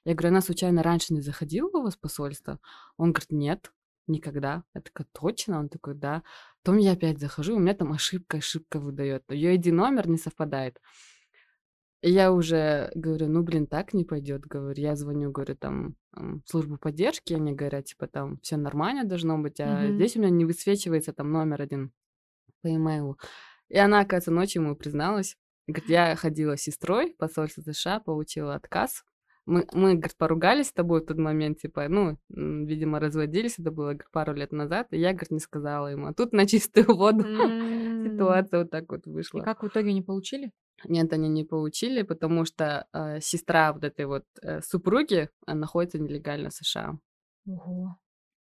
[0.05, 2.59] Я говорю, она случайно раньше не заходила у вас посольство?
[2.97, 3.71] Он говорит, нет,
[4.07, 4.63] никогда.
[4.73, 5.59] Я такая, точно?
[5.59, 6.23] Он такой, да.
[6.63, 9.23] Потом я опять захожу, у меня там ошибка, ошибка выдает.
[9.29, 10.79] Ее ID-номер не совпадает.
[12.01, 14.81] И я уже говорю, ну, блин, так не пойдет, говорю.
[14.81, 19.59] Я звоню, говорю, там, в службу поддержки, они говорят, типа, там, все нормально должно быть,
[19.59, 19.95] а mm-hmm.
[19.95, 21.91] здесь у меня не высвечивается там номер один
[22.63, 23.19] по имейлу.
[23.69, 25.37] И она, оказывается, ночью ему призналась.
[25.71, 29.03] Говорит, я ходила с сестрой в посольство США, получила отказ.
[29.45, 33.85] Мы, мы, говорит, поругались с тобой в тот момент, типа, ну, видимо, разводились, это было,
[33.85, 36.05] говорит, пару лет назад, и я, говорит, не сказала ему.
[36.07, 37.23] А тут на чистую воду
[38.05, 39.39] ситуация вот так вот вышла.
[39.39, 40.51] И как в итоге не получили?
[40.85, 46.49] Нет, они не получили, потому что э, сестра вот этой вот э, супруги находится нелегально
[46.49, 46.97] в США.
[47.47, 47.97] Ого.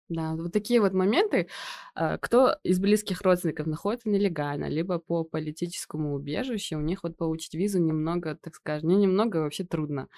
[0.09, 1.49] Да, вот такие вот моменты.
[1.95, 7.55] А, кто из близких родственников находится нелегально, либо по политическому убежищу, у них вот получить
[7.55, 10.09] визу немного, так скажем, не немного, а вообще трудно.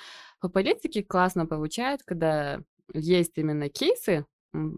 [0.40, 2.60] По политике классно получают, когда
[2.92, 4.26] есть именно кейсы,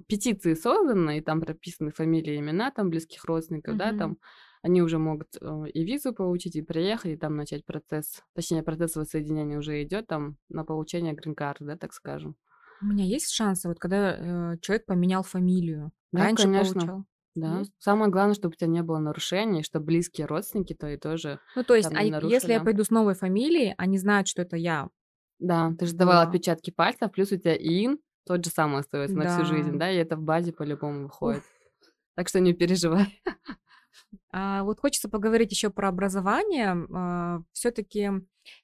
[0.06, 3.78] петиции созданы, и там прописаны фамилии, имена там близких родственников, mm-hmm.
[3.92, 4.18] да, там
[4.62, 8.94] они уже могут э, и визу получить, и приехать, и там начать процесс, точнее, процесс
[8.94, 12.36] воссоединения уже идет там на получение грин-карты, да, так скажем.
[12.82, 16.80] У меня есть шансы, вот когда э, человек поменял фамилию, Да, раньше конечно.
[16.80, 17.04] получал.
[17.34, 17.58] Да.
[17.60, 17.72] Есть?
[17.78, 21.62] Самое главное, чтобы у тебя не было нарушений, чтобы близкие родственники то и тоже Ну,
[21.62, 24.88] то есть, там а если я пойду с новой фамилией, они знают, что это я.
[25.38, 26.28] Да, ты же давала Да.
[26.28, 29.78] отпечатки пальцев, плюс у тебя ИИН тот же самый остается на всю жизнь, Да.
[29.78, 31.42] да, и это в базе по-любому выходит.
[32.16, 33.22] Так что не переживай.
[34.32, 36.76] А, вот хочется поговорить еще про образование.
[36.94, 38.10] А, Все-таки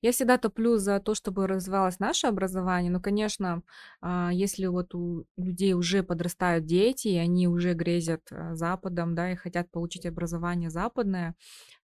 [0.03, 2.91] я всегда топлю за то, чтобы развивалось наше образование.
[2.91, 3.63] Но, конечно,
[4.01, 9.33] а, если вот у людей уже подрастают дети, и они уже грезят а, Западом, да,
[9.33, 11.35] и хотят получить образование западное,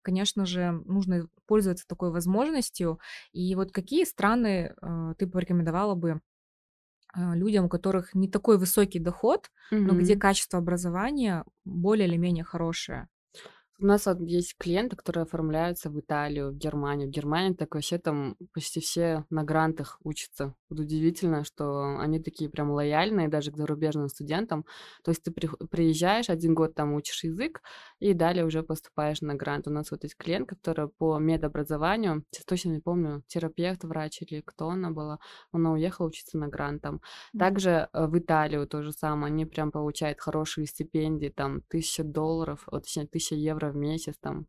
[0.02, 2.98] конечно же, нужно пользоваться такой возможностью.
[3.32, 6.20] И вот какие страны а, ты порекомендовала бы
[7.14, 9.50] а, людям, у которых не такой высокий доход,
[9.84, 13.08] но где качество образования более или менее хорошее?
[13.80, 17.08] У нас вот есть клиенты, которые оформляются в Италию, в Германию.
[17.08, 20.54] В Германии так вообще там почти все на грантах учатся.
[20.68, 24.64] Вот удивительно, что они такие прям лояльные даже к зарубежным студентам.
[25.02, 27.60] То есть ты приезжаешь, один год там учишь язык,
[27.98, 29.66] и далее уже поступаешь на грант.
[29.66, 34.42] У нас вот есть клиент, которая по медобразованию, сейчас точно не помню, терапевт, врач или
[34.42, 35.18] кто она была,
[35.50, 37.00] она уехала учиться на грант там.
[37.36, 42.62] Также э, в Италию то же самое, они прям получают хорошие стипендии, там, тысяча долларов,
[42.70, 44.46] вот, точнее, тысяча евро в месяц, там.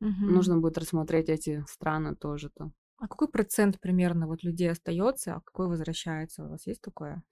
[0.00, 0.40] Мгм.
[0.40, 2.72] Нужно будет рассмотреть эти страны тоже-то.
[2.98, 6.44] А какой процент примерно вот людей остается, а какой возвращается?
[6.44, 7.24] У вас есть такое?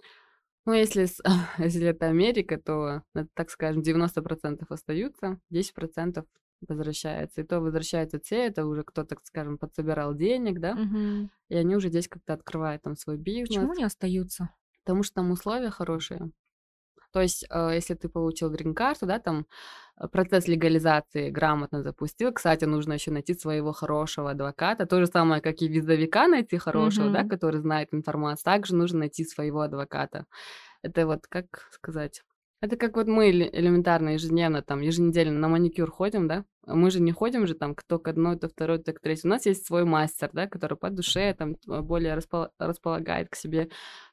[0.66, 1.06] Ну, если,
[1.58, 6.26] если это Америка, то, э, так скажем, 90% остаются, 10%
[6.68, 7.40] возвращается.
[7.40, 11.28] И то возвращаются те, это уже кто, так скажем, подсобирал денег, да, Мгм.
[11.50, 14.54] и они уже здесь как-то открывают там свой бизнес, Почему они остаются?
[14.84, 16.32] потому что там условия хорошие.
[17.18, 19.46] То есть, э, если ты получил грин-карту, да, там
[20.00, 22.32] э, процесс легализации грамотно запустил.
[22.32, 24.86] Кстати, нужно еще найти своего хорошего адвоката.
[24.86, 27.28] То же самое, как и визовика найти хорошего, да, Мгм.
[27.28, 28.44] который знает информацию.
[28.44, 30.26] Также нужно найти своего адвоката.
[30.84, 32.22] Это вот, как сказать...
[32.60, 36.44] Это как вот мы эле- элементарно ежедневно, там, еженедельно на маникюр ходим, да?
[36.66, 39.28] Мы же не ходим же там кто к одной, то второй, то к третьей.
[39.28, 43.34] У нас есть свой мастер, да, который по душе там э, более распол- располагает к
[43.34, 43.68] себе.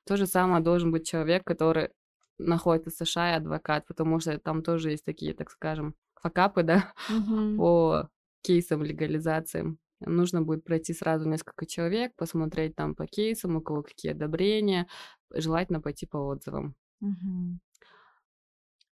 [0.07, 1.89] То же самое должен быть человек, который
[2.37, 6.93] находится в США и адвокат, потому что там тоже есть такие, так скажем, факапы, да,
[7.07, 7.55] Мгм.
[7.57, 8.09] по
[8.41, 9.77] кейсам легализации.
[10.01, 14.87] Нужно будет пройти сразу несколько человек, посмотреть там по кейсам, у кого какие одобрения,
[15.31, 16.75] желательно пойти по отзывам.
[17.01, 17.59] Мгм.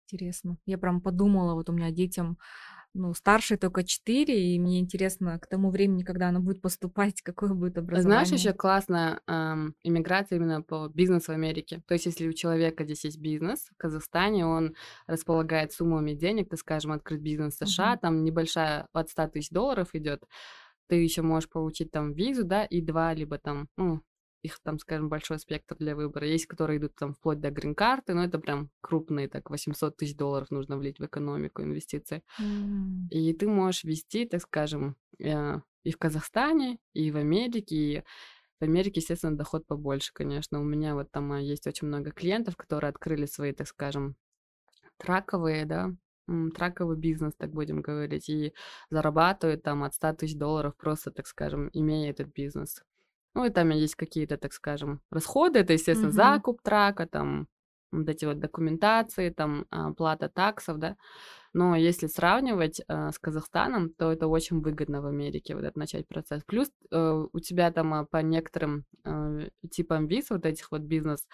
[0.04, 0.58] Интересно.
[0.66, 2.38] Я прям подумала, вот у меня детям,
[2.94, 7.54] ну, старшей только 4, и мне интересно к тому времени, когда она будет поступать, какое
[7.54, 8.54] будет Знаешь, еще образование.
[8.54, 11.82] классно ам, иммиграция именно по бизнесу в Америке.
[11.86, 14.74] То есть, если у человека здесь есть бизнес в Казахстане, он
[15.06, 17.98] располагает суммами денег, так скажем, открыть бизнес в США, Мгм.
[17.98, 20.24] там небольшая от 100 тысяч долларов идет,
[20.88, 24.02] ты еще можешь получить там визу, да, и два, либо там, ну,
[24.42, 26.26] их там, скажем, большой спектр для выбора.
[26.26, 30.50] Есть, которые идут там вплоть до грин-карты, но это прям крупные, так, 800 тысяч долларов
[30.50, 32.22] нужно влить в экономику, инвестиции.
[32.38, 33.08] М.
[33.10, 38.02] И ты можешь вести, так скажем, э, и в Казахстане, и в Америке, и
[38.60, 40.60] в Америке, естественно, доход побольше, конечно.
[40.60, 44.16] У меня вот там э, есть очень много клиентов, которые открыли свои, так скажем,
[44.98, 45.92] траковые, да,
[46.54, 48.54] траковый бизнес, так будем говорить, и
[48.90, 52.82] зарабатывают там от 100 тысяч долларов просто, так скажем, имея этот бизнес.
[53.34, 56.12] Ну, и там есть какие-то, так скажем, расходы, это, естественно, Мгм.
[56.12, 57.48] закуп трака, там,
[57.92, 60.96] вот эти вот документации, там, а, плата таксов, да.
[61.54, 66.08] Но если сравнивать э, с Казахстаном, то это очень выгодно в Америке вот этот начать
[66.08, 66.42] процесс.
[66.46, 71.26] Плюс э, у тебя там а, по некоторым э, типам виз, вот этих вот бизнес,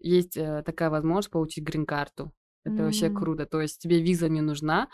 [0.00, 2.32] есть э, такая возможность получить грин-карту.
[2.64, 3.10] Это вообще М.
[3.10, 3.46] круто.
[3.46, 4.88] То есть тебе виза не нужна,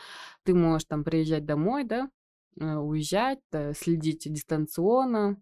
[0.45, 2.11] ты можешь там приезжать домой, да,
[2.61, 5.41] э, уезжать, э, следить дистанционно.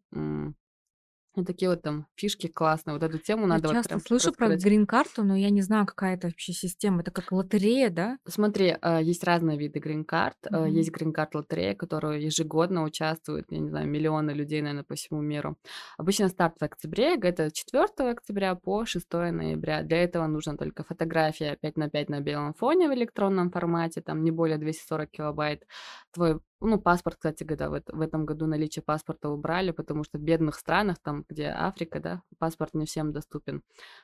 [1.39, 2.95] И такие вот там фишки классные.
[2.95, 5.87] Вот эту тему Я надо вот часто прям слышу про грин-карту, но я не знаю,
[5.87, 7.01] какая это вообще система.
[7.01, 8.19] Это как лотерея, да?
[8.27, 10.37] Смотри, а, есть разные виды грин-карт.
[10.51, 10.67] Мгм.
[10.67, 15.57] Есть грин-карт лотерея, которую ежегодно участвуют, я не знаю, миллионы людей, наверное, по всему миру.
[15.97, 19.83] Обычно старт в октябре, это 4 октября по 6 ноября.
[19.83, 24.23] Для этого нужна только фотография 5 на 5 на белом фоне в электронном формате, там
[24.25, 25.67] не более 240 килобайт.
[26.13, 30.23] Твой ну, паспорт, кстати говоря, в, в этом году наличие паспорта убрали, потому что в
[30.23, 33.63] бедных странах, там, где Африка, да, паспорт не всем доступен.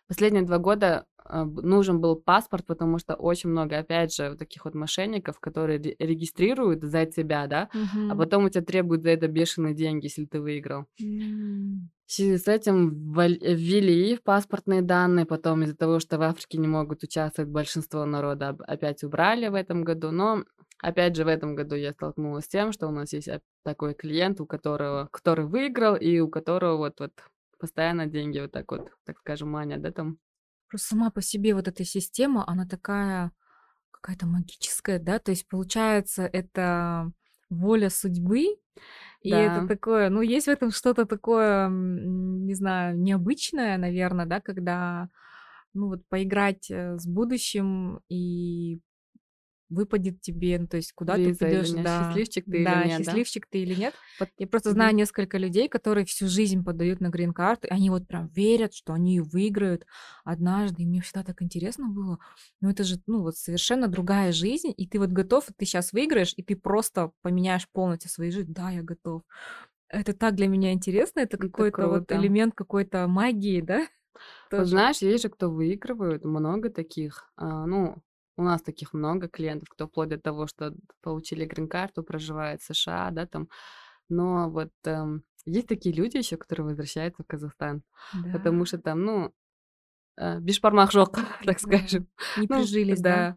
[0.09, 4.39] Последние два года а, б- нужен был паспорт, потому что очень много, опять же, вот
[4.39, 7.69] таких вот мошенников, которые ре- регистрируют за тебя, да,
[8.09, 8.19] а Мгм.
[8.19, 10.87] потом у тебя требуют за это бешеные деньги, если ты выиграл.
[12.07, 17.03] В связи с этим ввели паспортные данные, потом из-за того, что в Африке не могут
[17.03, 20.11] участвовать большинство народа, опять убрали в этом году.
[20.11, 20.45] Но
[20.83, 23.29] опять же в этом году я столкнулась с тем, что у нас есть
[23.63, 27.13] такой клиент, у которого, который выиграл и у которого вот вот
[27.59, 30.19] постоянно деньги вот так вот, так скажем, манят, да, там.
[30.69, 33.33] Просто сама по себе вот эта система, она такая
[33.91, 35.19] какая-то магическая, да?
[35.19, 37.11] То есть, получается, это
[37.55, 38.57] воля судьбы,
[39.23, 39.65] и это Да.
[39.65, 45.09] такое, ну, есть в этом что-то такое, не знаю, необычное, наверное, да, когда,
[45.75, 48.81] ну, вот поиграть э, с будущим и
[49.75, 52.75] выпадет тебе, ну, то есть куда ты Виза или пойдешь, нет, да, счастливчик ты или
[52.75, 53.23] да, нет, да?
[53.23, 53.97] счастливчик ты или нет.
[54.19, 58.29] Вот, Я просто знаю несколько людей, которые всю жизнь подают на грин-карты, они вот прям
[58.29, 59.87] верят, что они её выиграют
[60.25, 62.19] однажды, и мне всегда так интересно было.
[62.61, 66.33] Ну, это же, ну, вот совершенно другая жизнь, и ты вот готов, ты сейчас выиграешь,
[66.37, 68.53] и ты просто поменяешь полностью свою жизнь.
[68.55, 69.23] Да, я готов.
[69.89, 73.87] Это так для меня интересно, это Это какой-то вот элемент какой-то магии, да?
[74.57, 74.69] Вот Тоже.
[74.69, 77.31] знаешь, есть же, кто выигрывают, много таких.
[77.37, 77.97] А, ну,
[78.37, 83.11] у нас таких много клиентов, кто вплоть до того, что получили грин-карту, проживает в США,
[83.11, 83.49] да, там.
[84.09, 87.83] Но вот эм, есть такие люди еще, которые возвращаются в Казахстан,
[88.33, 89.33] потому Да, что там, ну,
[90.17, 91.13] э, бишбармақ жоқ,
[91.45, 92.09] так скажем.
[92.37, 93.15] Не Ну, прижились, да?
[93.17, 93.37] да,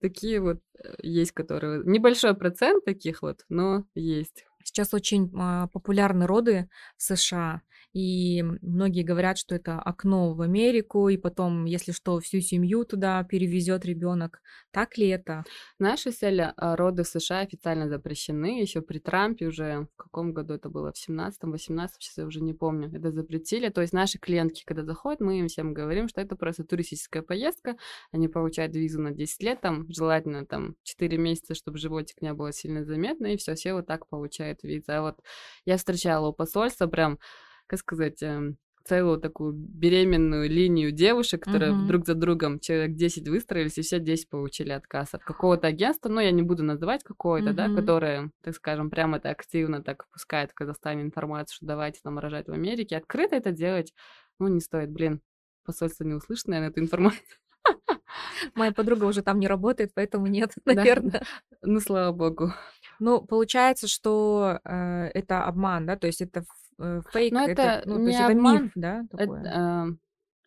[0.00, 1.82] такие вот э, есть, которые...
[1.84, 4.46] Небольшой процент таких вот, но есть.
[4.64, 11.08] Сейчас очень а, популярны роды в США, и многие говорят, что это окно в Америку,
[11.08, 14.40] и потом, если что, всю семью туда перевезет ребенок.
[14.70, 15.44] Так ли это?
[15.78, 18.60] Знаешь, Иселя, а, роды в США официально запрещены.
[18.60, 20.92] Еще при Трампе уже в каком году это было?
[20.92, 22.90] В 17-м, 18 сейчас я уже не помню.
[22.94, 23.70] Это запретили.
[23.70, 27.76] То есть наши клиентки, когда заходят, мы им всем говорим, что это просто туристическая поездка.
[28.12, 32.52] Они получают визу на 10 лет, там желательно там 4 месяца, чтобы животик не было
[32.52, 34.84] сильно заметно, и все, все вот так получают визу.
[34.88, 35.20] А вот
[35.64, 37.18] я встречала у посольства прям,
[37.66, 41.86] как сказать, эм, целую такую беременную линию девушек, которые Мгм.
[41.88, 46.20] друг за другом человек 10 выстроились, и все 10 получили отказ от какого-то агентства, но
[46.20, 47.74] я не буду называть какое-то, да, Мгм.
[47.76, 52.46] которое, так скажем, прямо это активно так пускает в Казахстане информацию, что давайте там рожать
[52.48, 52.96] в Америке.
[52.96, 53.92] Открыто это делать,
[54.38, 55.20] ну, не стоит, блин.
[55.64, 57.22] Посольство не услышит, наверное, эту информацию.
[58.54, 61.22] Моя подруга уже там не работает, поэтому нет, Да, наверное.
[61.62, 62.52] ну, слава богу.
[62.98, 66.44] Ну, получается, что э, это обман, да, то есть это
[66.78, 69.42] фейк, Но это, это ну, не есть это обман, миф, да, это такое.
[69.44, 69.96] э,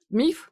[0.09, 0.51] миф.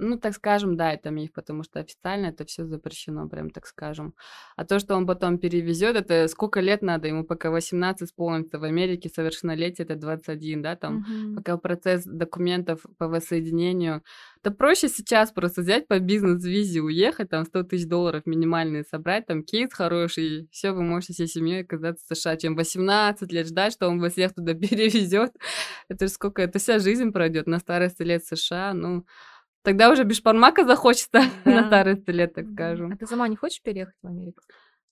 [0.00, 4.14] Ну, так скажем, да, это миф, потому что официально это все запрещено, прям так скажем.
[4.56, 8.64] А то, что он потом перевезет, это сколько лет надо ему, пока 18 исполнится в
[8.64, 11.34] Америке, совершеннолетие это 21, да, там, Мгм.
[11.36, 14.02] пока процесс документов по воссоединению.
[14.44, 19.42] Да проще сейчас просто взять по бизнес-визе, уехать, там 100 тысяч долларов минимальные собрать, там
[19.42, 23.88] кейс хороший, все, вы можете всей семьей оказаться в США, чем 18 лет ждать, что
[23.88, 25.32] он вас всех туда перевезет.
[25.88, 29.04] Это же сколько, это вся жизнь пройдет на старости лет США, ну,
[29.62, 31.66] тогда уже бешпармака захочется на Да.
[31.66, 32.92] старости лет, так скажем.
[32.92, 34.42] А ты сама не хочешь переехать в Америку?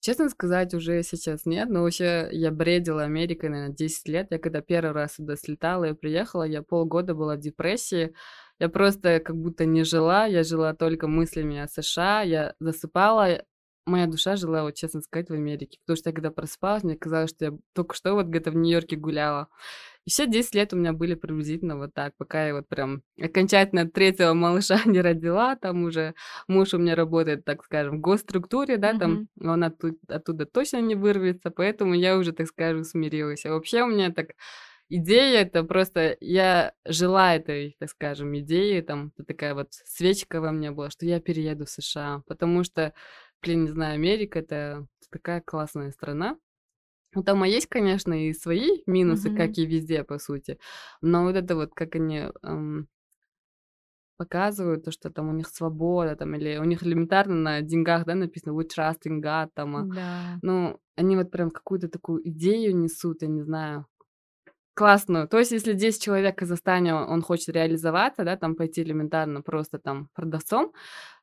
[0.01, 4.29] Честно сказать, уже сейчас нет, но вообще я бредила Америкой, наверное, 10 лет.
[4.31, 8.15] Я когда первый раз сюда слетала и приехала, я полгода была в депрессии.
[8.61, 13.43] Я просто как будто не жила, я жила только мыслями о США, я засыпала,
[13.85, 15.79] моя душа жила, вот честно сказать, в Америке.
[15.85, 18.97] Потому что я когда просыпалась, мне казалось, что я только что вот где-то в Нью-Йорке
[18.97, 19.49] гуляла.
[20.07, 24.35] Все 10 лет у меня были приблизительно вот так, пока я вот прям окончательно третьего
[24.35, 26.14] малыша не родила, там уже
[26.47, 30.95] муж у меня работает, так скажем, в госструктуре, да, там он оттуда, оттуда точно не
[30.95, 33.45] вырвется, поэтому я уже, так скажем, смирилась.
[33.47, 34.29] А вообще у меня так
[34.88, 40.71] идея, это просто я жила этой, так скажем, идеей, там такая вот свечка во мне
[40.71, 42.92] была, что я перееду в США, потому что,
[43.42, 46.37] блин, не знаю, Америка это такая классная страна.
[47.14, 49.31] Ну, там и есть, конечно, и свои минусы, Мгм.
[49.31, 50.59] как и везде, по сути.
[51.01, 52.88] Но вот это вот, как они эм,
[54.19, 58.14] показывают, то, что там у них свобода, там, или у них элементарно на деньгах, да,
[58.14, 60.40] написано «We trust in God», там, а, Да.
[60.42, 63.87] ну, они вот прям какую-то такую идею несут, я не знаю,
[64.75, 65.29] классную.
[65.29, 69.79] То есть, если 10 человек в Казахстане, он хочет реализоваться, да, там, пойти элементарно просто
[69.79, 70.73] там продавцом,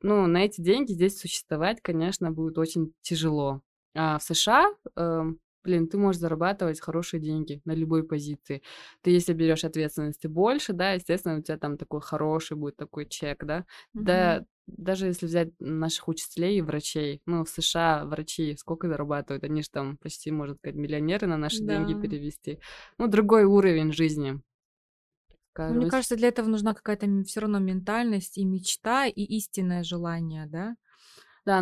[0.02, 3.62] ну, на эти деньги здесь существовать, конечно, будет очень тяжело.
[3.96, 8.62] А в США, эм, блин, ты можешь зарабатывать хорошие деньги на любой позиции.
[9.02, 13.44] Ты, если берешь ответственности больше, да, естественно, у тебя там такой хороший будет такой чек,
[13.46, 13.66] да.
[13.98, 14.46] Да, Мгм.
[14.68, 19.44] даже если взять наших учителей и врачей, ну, в США врачи сколько зарабатывают?
[19.44, 21.96] Они же там почти, можно сказать, миллионеры на наши деньги Да.
[21.96, 22.60] перевести.
[22.98, 24.42] Ну, другой уровень жизни,
[25.68, 25.76] Ну, скажем.
[25.76, 30.76] мне кажется, для этого нужна какая-то все равно ментальность и мечта, и истинное желание, да?
[31.46, 31.62] Да,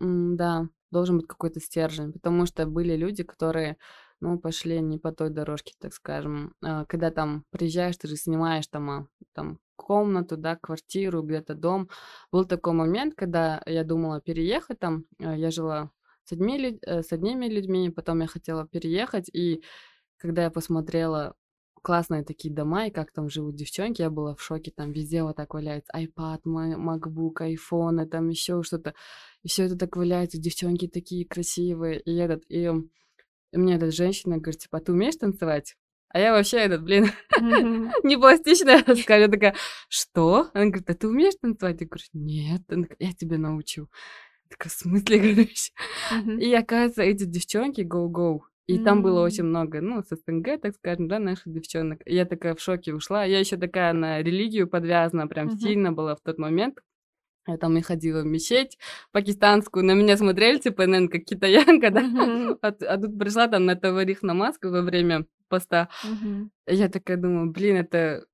[0.00, 3.76] да, должен быть какой-то стержень, потому что были люди, которые,
[4.20, 6.54] ну, пошли не по той дорожке, так скажем.
[6.62, 11.88] А, Когда там приезжаешь, ты же снимаешь там, а, там комнату, да, квартиру, где-то дом.
[12.32, 15.90] Был такой момент, когда я думала переехать там, а, я жила
[16.24, 19.62] с одними, лю- э, с одними людьми, потом я хотела переехать, и
[20.18, 21.34] когда я посмотрела
[21.82, 25.36] классные такие дома, и как там живут девчонки, я была в шоке, там везде вот
[25.36, 28.94] так валяется iPad, MacBook, iPhone, там еще что-то,
[29.42, 32.70] и все это так валяется, девчонки такие красивые, и этот, и,
[33.52, 35.76] и мне эта женщина говорит, типа, а ты умеешь танцевать?
[36.12, 37.92] А я вообще этот, блин, Мгм.
[38.02, 39.54] не пластичная, скажу, я такая,
[39.88, 40.50] что?
[40.54, 41.80] Она говорит, а ты умеешь танцевать?
[41.80, 43.88] Я говорю, нет, Она такая, я тебя научу.
[44.44, 45.72] Я такая, в смысле, говоришь?
[46.10, 46.38] Мгм.
[46.38, 48.40] И оказывается, эти девчонки go-go.
[48.66, 52.00] И там было очень много, ну, с СНГ, так скажем, да, наших девчонок.
[52.06, 53.24] И я такая в шоке ушла.
[53.24, 55.58] Я еще такая на религию подвязана, прям Мгм.
[55.58, 56.78] сильно была в тот момент.
[57.48, 58.78] Я там и ходила в мечеть
[59.12, 62.00] пакистанскую, на меня смотрели, типа, наверное, как китаянка, да.
[62.02, 62.58] Мгм.
[62.62, 65.88] А, а тут пришла там на таварих намазку во время поста.
[66.68, 68.24] И Я такая думаю, блин, это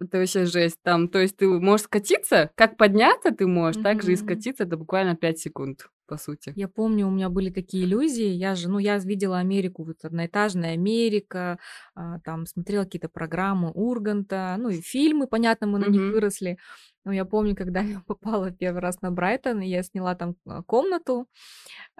[0.00, 0.78] Это вообще жесть.
[0.82, 4.76] Там, то есть ты можешь скатиться, как подняться ты можешь, так же и скатиться, это
[4.76, 6.52] буквально 5 секунд, по сути.
[6.56, 8.28] Я помню, у меня были такие иллюзии.
[8.28, 11.58] Я же, ну, я видела Америку, вот одноэтажная Америка,
[11.94, 16.58] а, там смотрела какие-то программы Урганта, ну и фильмы, понятно, мы на них выросли.
[17.04, 21.26] Но я помню, когда я попала первый раз на Брайтон, я сняла там а, комнату.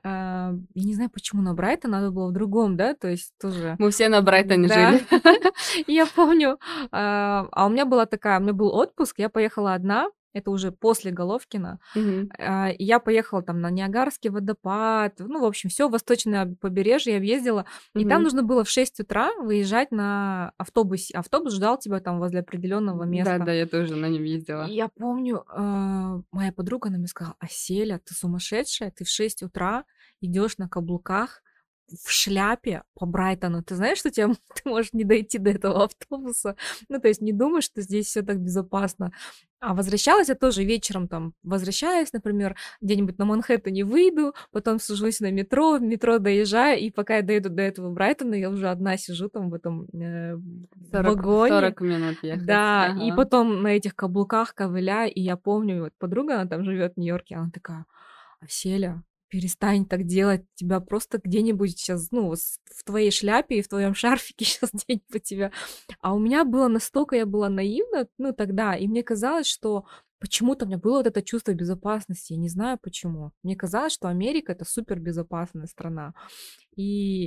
[0.02, 3.76] а, Я не знаю, почему на Брайтон, надо было в другом, да, то есть тоже...
[3.78, 4.92] Мы все на Брайтоне Да.
[4.92, 5.04] жили.
[5.86, 6.58] Я помню,
[6.92, 11.10] а у меня была такая, у меня был отпуск, я поехала одна, это уже после
[11.10, 11.80] Головкина.
[12.38, 17.18] А, и я поехала там на Ниагарский водопад, ну, в общем, все восточное побережье я
[17.18, 17.64] объездила.
[17.94, 21.16] И там нужно было в 6 утра выезжать на автобусе.
[21.16, 23.38] Автобус ждал тебя там возле определенного места.
[23.38, 24.66] Да-да, я тоже на нем ездила.
[24.66, 29.42] И я помню, а, моя подруга, она мне сказала, Аселя, ты сумасшедшая, ты в 6
[29.42, 29.84] утра
[30.20, 31.42] идешь на каблуках
[31.88, 33.62] в шляпе по Брайтону.
[33.62, 36.56] Ты знаешь, что тебе, ты можешь не дойти до этого автобуса?
[36.88, 39.12] Ну, то есть не думаешь, что здесь все так безопасно.
[39.58, 45.30] А возвращалась я тоже вечером, там, возвращаюсь, например, где-нибудь на Манхэттене выйду, потом сажусь на
[45.32, 49.30] метро, в метро доезжаю, и пока я доеду до этого Брайтона, я уже одна сижу
[49.30, 50.36] там в этом э,
[50.92, 51.50] 40, вагоне.
[51.54, 52.46] 40 минут ехать.
[52.46, 53.16] Да, и Ага.
[53.16, 57.36] потом на этих каблуках ковыляю, и я помню, вот подруга, она там живет в Нью-Йорке,
[57.36, 57.86] она такая,
[58.40, 63.94] Аселя, перестань так делать, тебя просто где-нибудь сейчас, ну, в твоей шляпе и в твоем
[63.96, 65.52] шарфике сейчас где-нибудь тебя.
[66.00, 69.84] А у меня было настолько, я была наивна, ну, тогда, и мне казалось, что
[70.18, 73.32] почему-то у меня было вот это чувство безопасности, я не знаю почему.
[73.42, 76.14] Мне казалось, что Америка— это супер безопасная страна.
[76.74, 76.82] И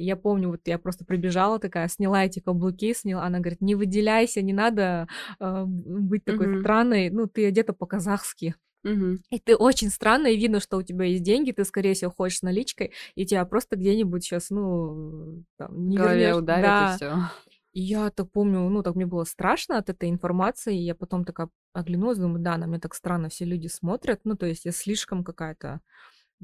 [0.06, 4.42] я помню, вот я просто прибежала такая, сняла эти каблуки, сняла, она говорит, не выделяйся,
[4.42, 5.08] не надо
[5.40, 6.62] э, быть такой Мгм.
[6.62, 8.56] странной, ну, ты одета по-казахски.
[8.84, 9.24] Мгм.
[9.32, 12.40] И ты очень странно, и видно, что у тебя есть деньги, ты, скорее всего, ходишь
[12.40, 16.36] с наличкой, и тебя просто где-нибудь сейчас, ну, там, не голове вернешь.
[16.36, 16.82] ударит Да.
[16.82, 17.30] и все.
[17.74, 21.26] И я так помню, ну, так мне было страшно от этой информации, и я потом
[21.26, 24.72] такая оглянулась, думаю, да, на меня так странно все люди смотрят, ну, то есть я
[24.72, 25.82] слишком какая-то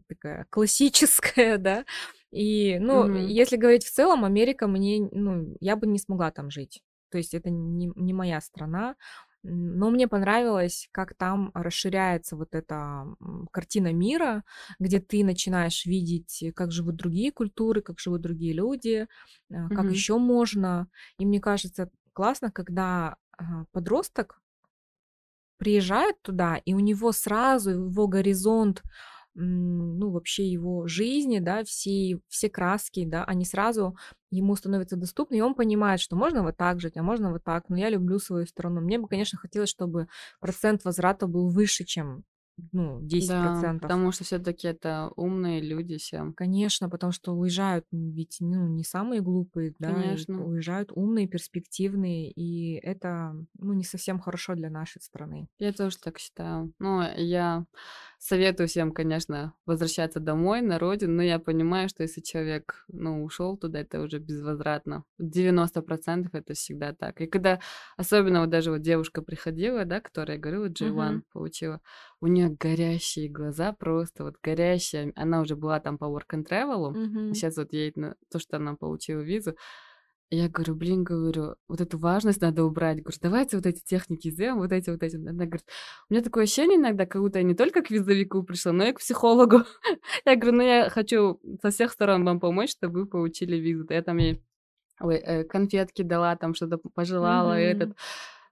[0.07, 1.86] такая классическая, да,
[2.31, 3.15] и, ну, Мгм.
[3.15, 6.81] если говорить в целом, Америка мне, ну, я бы не смогла там жить,
[7.11, 8.95] то есть это не, не моя страна,
[9.47, 13.05] но мне понравилось, как там расширяется вот эта
[13.51, 14.43] картина мира,
[14.79, 19.07] где ты начинаешь видеть, как живут другие культуры, как живут другие люди,
[19.53, 19.93] а, как Мгм.
[19.93, 20.87] еще можно.
[21.19, 24.41] И мне кажется, классно, когда а, подросток
[25.57, 28.83] приезжает туда, и у него сразу его горизонт,
[29.36, 33.97] ну, вообще его жизни, да, все, все краски, да, они сразу
[34.31, 37.69] ему становятся доступны, и он понимает, что можно вот так жить, а можно вот так,
[37.69, 38.81] но я люблю свою страну.
[38.81, 40.07] Мне бы, конечно, хотелось, чтобы
[40.39, 42.23] процент возврата был выше, чем,
[42.71, 43.81] ну, 10%.
[43.81, 46.33] Да, потому что все-таки это умные люди все.
[46.36, 50.43] Конечно, потому что уезжают ведь ну, не самые глупые, да, Конечно.
[50.43, 55.47] уезжают умные, перспективные, и это ну, не совсем хорошо для нашей страны.
[55.59, 56.73] Я тоже так считаю.
[56.79, 57.65] Ну, я
[58.20, 63.57] советую всем, конечно, возвращаться домой, на родину, но я понимаю, что если человек, ну, ушел
[63.57, 65.03] туда, это уже безвозвратно.
[65.18, 67.22] 90% это всегда так.
[67.22, 67.59] И когда,
[67.97, 71.24] особенно вот даже вот девушка приходила, да, которая, я говорю, вот G1 Мгм.
[71.32, 71.82] получила,
[72.22, 75.11] у нее горящие глаза, просто вот горящая.
[75.16, 77.32] Она уже была там по work and travel, Мгм.
[77.32, 79.55] сейчас вот едет на то, что она получила визу.
[80.36, 83.01] Я говорю, блин, говорю, вот эту важность надо убрать.
[83.01, 85.15] Говорю, давайте вот эти техники сделаем, вот эти, вот эти.
[85.15, 85.65] Она говорит,
[86.09, 88.93] у меня такое ощущение иногда, как будто я не только к визовику пришла, но и
[88.93, 89.63] к психологу.
[90.25, 93.86] Я говорю, ну я хочу со всех сторон вам помочь, чтобы вы получили визу.
[93.89, 94.43] Я там ей
[94.99, 97.95] ой, э, конфетки дала, там что-то пожелала, и этот.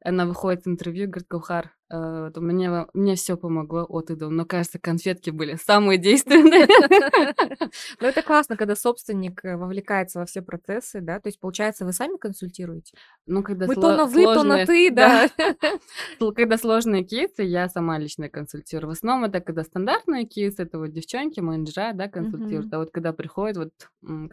[0.05, 4.29] Она выходит с интервью, говорит, Гаухар, э, вот мне, мне все помогло от и до,
[4.29, 6.67] но, кажется, конфетки были самые действенные.
[7.99, 11.93] Ну, это классно, когда собственник э, вовлекается во все процессы, да, то есть, получается, вы
[11.93, 12.93] сами консультируете?
[13.25, 15.29] Ну, когда Мы то на вы, то на ты, да.
[16.35, 18.89] Когда сложные кейсы, я сама лично консультирую.
[18.89, 22.73] В основном это когда стандартные кейсы, это вот девчонки, менеджера, да, консультируют.
[22.73, 23.71] А вот когда приходит, вот,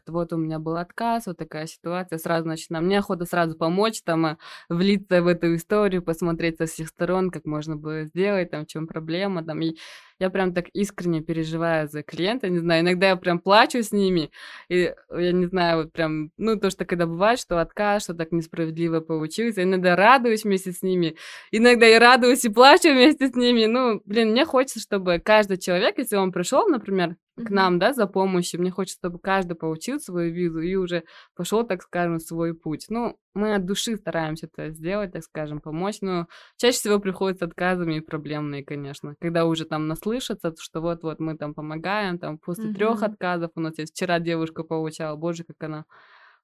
[0.07, 4.03] вот у меня был отказ, вот такая ситуация, сразу, значит, на мне охота сразу помочь,
[4.03, 4.39] там, а,
[4.69, 8.87] влиться в эту историю, посмотреть со всех сторон, как можно было сделать, там, в чем
[8.87, 9.77] проблема, там, и
[10.19, 14.31] я прям так искренне переживаю за клиента, не знаю, иногда я прям плачу с ними,
[14.69, 18.31] и я не знаю, вот прям, ну, то, что когда бывает, что отказ, что так
[18.31, 21.17] несправедливо получилось, я иногда радуюсь вместе с ними,
[21.51, 25.99] иногда и радуюсь, и плачу вместе с ними, ну, блин, мне хочется, чтобы каждый человек,
[25.99, 30.33] если он пришел, например, к нам, да, за помощью, мне хочется, чтобы каждый получил свою
[30.33, 32.87] визу и уже пошел, так скажем, свой путь.
[32.89, 36.27] Ну, мы от души стараемся это сделать, так скажем, помочь, но
[36.57, 41.37] чаще всего приходят с отказами и проблемные, конечно, когда уже там наслышатся, что вот-вот мы
[41.37, 43.05] там помогаем, там после трех Мгм.
[43.05, 43.93] отказов у нас есть.
[43.95, 45.85] Вчера девушка получала, боже, как она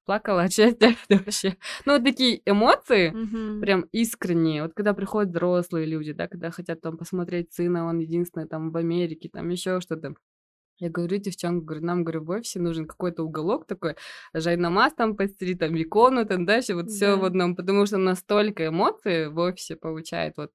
[0.05, 1.57] плакала от счастья вообще.
[1.85, 3.43] Ну, вот такие эмоции, Мгм.
[3.59, 4.63] прям искренние.
[4.63, 8.77] Вот когда приходят взрослые люди, да, когда хотят там посмотреть сына, он единственный там в
[8.77, 10.15] Америке, там еще что-то.
[10.79, 13.95] Я говорю, девчонка, говорю, нам, говорю, в офисе нужен какой-то уголок такой,
[14.33, 17.25] жайнамаз там постелить, там икону, там дальше, вот все в Да.
[17.25, 20.51] одном, потому что настолько эмоций в офисе получает, вот,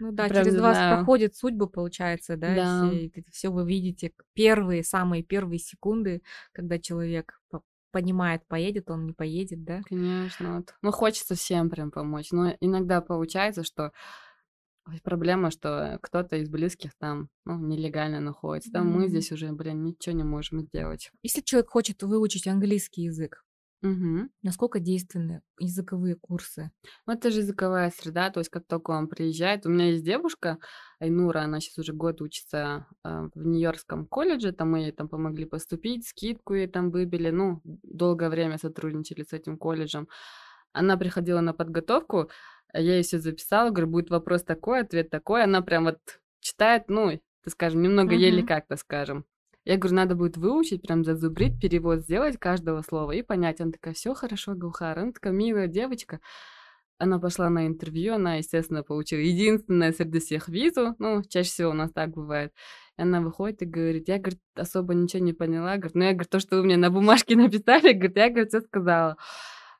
[0.00, 0.96] Ну да, прям через вас знаю.
[1.00, 2.90] проходит судьбы, получается, да, Да.
[2.92, 9.06] и все, все вы видите первые, самые первые секунды, когда человек по- понимает, поедет он,
[9.06, 9.80] не поедет, да.
[9.88, 10.74] Конечно, вот.
[10.82, 12.30] Ну, хочется всем прям помочь.
[12.30, 13.92] Но иногда получается, что
[15.02, 18.70] проблема, что кто-то из близких там, ну, нелегально находится.
[18.72, 19.08] Там мы М.
[19.08, 21.10] здесь уже, блин, ничего не можем сделать.
[21.22, 23.44] Если человек хочет выучить английский язык,
[23.82, 24.30] Мгм.
[24.42, 26.72] насколько действенны языковые курсы?
[27.06, 29.66] Ну, это же языковая среда, то есть как только он приезжает.
[29.66, 30.58] У меня есть девушка,
[30.98, 35.44] Айнура, она сейчас уже год учится а, в Нью-Йоркском колледже, там мы ей там помогли
[35.44, 40.08] поступить, скидку ей там выбили, ну, долгое время сотрудничали с этим колледжем.
[40.72, 42.30] Она приходила на подготовку,
[42.74, 45.44] я ей все записала, говорю, будет вопрос такой, ответ такой.
[45.44, 45.98] Она прям вот
[46.40, 48.46] читает, ну, так скажем, немного еле Мгм.
[48.46, 49.24] как-то скажем.
[49.64, 53.60] Я говорю, надо будет выучить, прям зазубрить, перевод сделать каждого слова и понять.
[53.60, 54.98] Она такая, все хорошо, Гаухар.
[54.98, 56.20] Она такая милая девочка.
[56.98, 60.96] Она пошла на интервью, она, естественно, получила единственное среди всех визу.
[60.98, 62.52] Ну, чаще всего у нас так бывает.
[62.96, 65.76] И она выходит и говорит, я, говорит, особо ничего не поняла.
[65.76, 68.60] Говорит, ну, я, говорит, то, что вы мне на бумажке написали, говорит, я, говорит, все
[68.62, 69.16] сказала.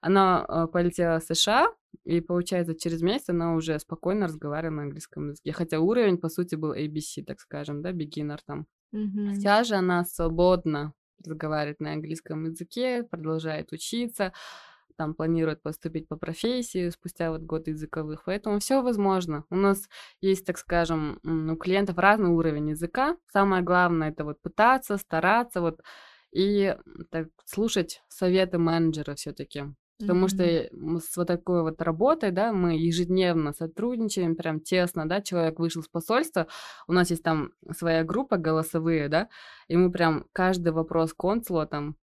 [0.00, 1.66] Она э, полетела в США,
[2.04, 5.52] и, получается, через месяц она уже спокойно разговаривала на английском языке.
[5.52, 8.66] Хотя уровень, по сути, был ABC, так скажем, да, beginner там.
[8.92, 9.34] Мгм.
[9.34, 14.32] Сейчас же она свободно разговаривает на английском языке, продолжает учиться,
[14.96, 18.24] там планирует поступить по профессии спустя вот год языковых.
[18.24, 19.44] Поэтому все возможно.
[19.48, 19.88] У нас
[20.20, 23.16] есть, так скажем, у клиентов разный уровень языка.
[23.32, 25.80] Самое главное это вот пытаться, стараться вот
[26.32, 26.76] и
[27.10, 29.64] так, слушать советы менеджера все-таки.
[29.98, 35.08] Потому что э, м, с вот такой вот работой, да, мы ежедневно сотрудничаем, прям тесно,
[35.08, 36.46] да, человек вышел с посольства,
[36.86, 39.28] у нас есть там своя группа голосовые, да,
[39.68, 41.96] и мы прям каждый вопрос консула там,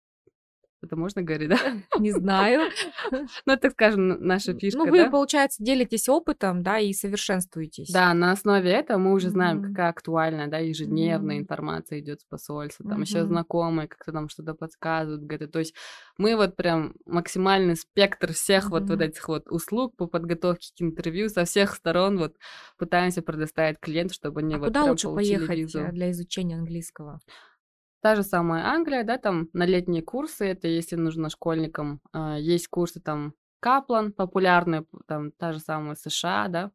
[0.85, 1.59] это можно говорить, да?
[1.99, 2.71] Не знаю.
[3.47, 5.11] Ну, так скажем, наша фишка, Ну, вы, да?
[5.11, 7.91] получается, делитесь опытом, да, и совершенствуетесь.
[7.91, 12.89] Да, на основе этого мы уже знаем, какая актуальная, да, ежедневная информация идет с посольства,
[12.89, 15.75] там еще знакомые как-то нам что-то подсказывают, где-то, то есть
[16.19, 21.29] мы вот прям максимальный спектр всех вот, вот этих вот услуг по подготовке к интервью
[21.29, 22.35] со всех сторон вот
[22.79, 25.81] пытаемся предоставить клиенту, чтобы они А вот куда лучше поехать визу.
[25.81, 27.21] э, для изучения английского?
[28.05, 32.69] Та же самая Англия, да, там на летние курсы, это если нужно школьникам, а, есть
[32.69, 36.71] курсы там Каплан, популярные, там та же самая США, да,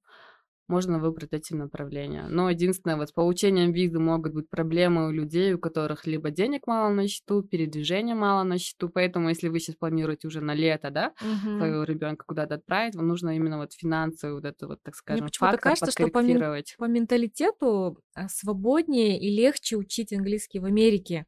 [0.69, 2.27] можно выбрать эти направления.
[2.29, 6.67] Но единственное, вот с получением визы могут быть проблемы у людей, у которых либо денег
[6.67, 10.89] мало на счету, передвижения мало на счету, поэтому если вы сейчас планируете уже на лето,
[10.91, 11.57] да, Мгм.
[11.57, 15.23] своего ребенка куда-то отправить, вам нужно именно вот финансовый вот это вот, так Мне скажем,
[15.23, 16.77] почему-то фактор кажется, что по, подкорректировать.
[16.77, 21.25] по менталитету а, свободнее и легче учить английский в Америке.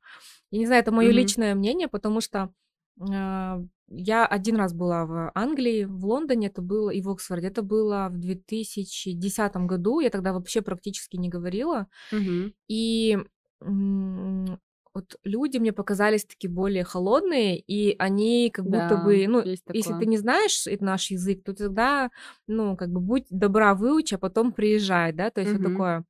[0.51, 1.11] Я не знаю, это мое Мгм.
[1.11, 2.53] личное мнение, потому что
[2.99, 3.61] а,
[3.91, 7.47] я один раз была в Англии, в Лондоне это было, и в Оксфорде.
[7.47, 9.99] Это было в 2010 году.
[9.99, 11.87] Я тогда вообще практически не говорила.
[12.11, 12.51] Мгм.
[12.67, 13.17] И
[14.93, 19.93] вот люди мне показались такие более холодные, и они как будто Да, бы, ну, если
[19.93, 22.11] ты не знаешь наш язык, то тогда,
[22.47, 25.61] ну, как бы будь добра, выучи, а потом приезжай, да, то есть вот Мгм.
[25.61, 26.05] такое.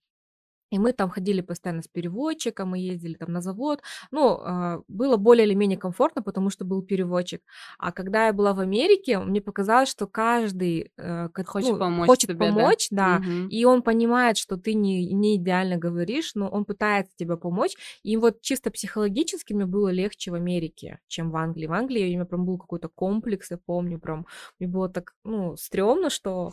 [0.72, 3.82] И мы там ходили постоянно с переводчиком, мы ездили там на завод.
[4.11, 7.41] Ну, а, было более или менее комфортно, потому что был переводчик.
[7.78, 12.30] А когда я была в Америке, мне показалось, что каждый э, Хочет ну, помочь хочет
[12.30, 12.45] тебе, да?
[12.47, 13.47] помочь, да, Мгм.
[13.49, 17.76] и он понимает, что ты не, не идеально говоришь, но он пытается тебе помочь.
[18.03, 21.67] И вот чисто психологически мне было легче в Америке, чем в Англии.
[21.67, 24.26] В Англии у меня прям был какой-то комплекс, я помню, прям
[24.59, 26.51] мне было так, ну, стрёмно, что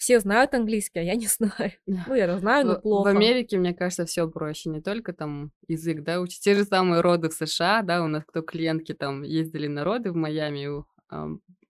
[0.00, 1.72] все знают английский, а я не знаю.
[1.86, 3.10] Ну, я знаю, но В, в плохо.
[3.10, 4.70] Америке, мне кажется, все проще.
[4.70, 6.40] Не только там язык, да, учить.
[6.42, 10.10] Те же самые роды в США, да, у нас кто клиентки там ездили на роды
[10.10, 10.86] в Майами, у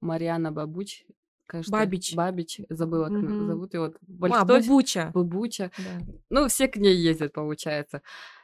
[0.01, 1.05] Мариана Бабуч,
[1.47, 1.73] кажется.
[1.73, 2.15] Бабич.
[2.15, 3.47] Бабич, забыла, как Мгм.
[3.49, 3.75] зовут.
[3.75, 3.97] И вот
[4.31, 5.11] А, бубуча.
[5.13, 5.73] Бабуча.
[5.79, 6.07] Да.
[6.31, 8.01] Ну, все к ней ездят, получается.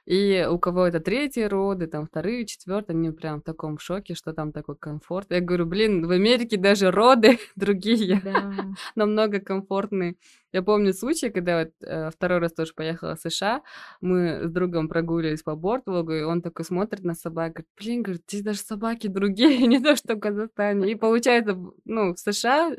[0.06, 4.32] И у кого это третьи роды, там вторые, четвертые, они прям в таком шоке, что
[4.32, 5.26] там такой комфорт.
[5.30, 8.52] Я говорю, блин, в Америке даже роды другие Да.
[8.94, 10.14] намного комфортные.
[10.52, 13.62] Я помню случай, когда вот э, второй раз тоже поехала в США,
[14.00, 18.22] мы с другом прогуливались по Бортлогу, и он такой смотрит на собак, говорит, блин, говорит,
[18.28, 20.90] здесь даже собаки другие, не то, что в Казахстане.
[20.90, 22.74] И получается, ну, в США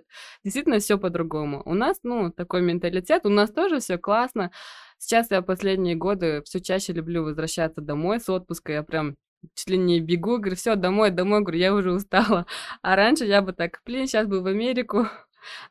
[0.46, 1.62] действительно все по-другому.
[1.66, 4.52] У нас, ну, такой менталитет, у нас тоже все классно.
[4.98, 9.16] Сейчас я последние годы все чаще люблю возвращаться домой с отпуска, я прям
[9.54, 12.46] чуть ли не бегу, говорю, все, домой, домой, говорю, я уже устала.
[12.82, 15.08] А раньше я бы так, блин, сейчас бы в Америку.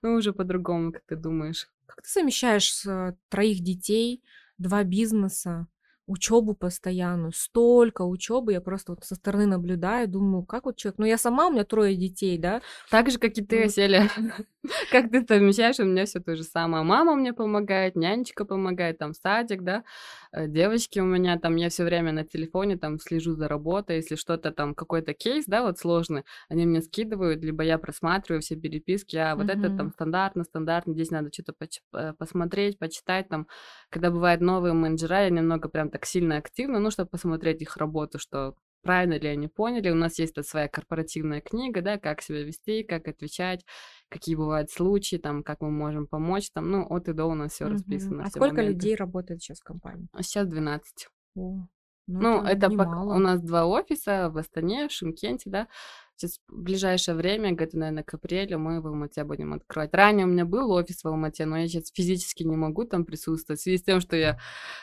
[0.00, 1.68] Ну, уже по-другому, как ты думаешь.
[1.86, 4.22] Как ты совмещаешь э, троих детей,
[4.56, 5.66] два бизнеса?
[6.06, 11.06] Учебу постоянную, столько учебы, я просто вот со стороны наблюдаю, думаю, как вот человек, ну
[11.06, 12.62] я сама, у меня трое детей, да.
[12.90, 14.08] Так же, как и ты, Селя.
[14.90, 16.84] Как ты совмещаешь, у меня все то же самое.
[16.84, 19.84] Мама мне помогает, нянечка помогает, там садик, да,
[20.32, 24.16] э, девочки у меня там, я все время на телефоне там слежу за работой, если
[24.16, 29.16] что-то там, какой-то кейс, да, вот сложный, они мне скидывают, либо я просматриваю все переписки,
[29.16, 31.54] а вот это там стандартно, стандартно, здесь надо что-то
[31.94, 33.46] э, посмотреть, почитать, там,
[33.90, 38.18] когда бывают новые менеджера, я немного прям так сильно активно, ну, чтобы посмотреть их работу,
[38.18, 39.88] что правильно ли они поняли.
[39.88, 43.64] У нас есть тут своя корпоративная книга, да, как себя вести, как отвечать,
[44.10, 47.52] какие бывают случаи, там, как мы можем помочь, там, ну, от и до у нас
[47.52, 48.24] все расписано.
[48.24, 48.72] А сколько моменты.
[48.74, 50.06] людей работает сейчас в компании?
[50.20, 51.08] Сейчас 12.
[51.34, 51.66] О,
[52.06, 53.02] ну, ну, это, это пока...
[53.02, 55.68] у нас два офиса в Астане, в Шимкенте, да.
[56.16, 59.92] Сейчас в ближайшее время, где-то, наверное, к апрелю мы в Алмате будем открывать.
[59.92, 63.60] Ранее у меня был офис в Алмате, но я сейчас физически не могу там присутствовать.
[63.60, 64.38] В связи с тем, что я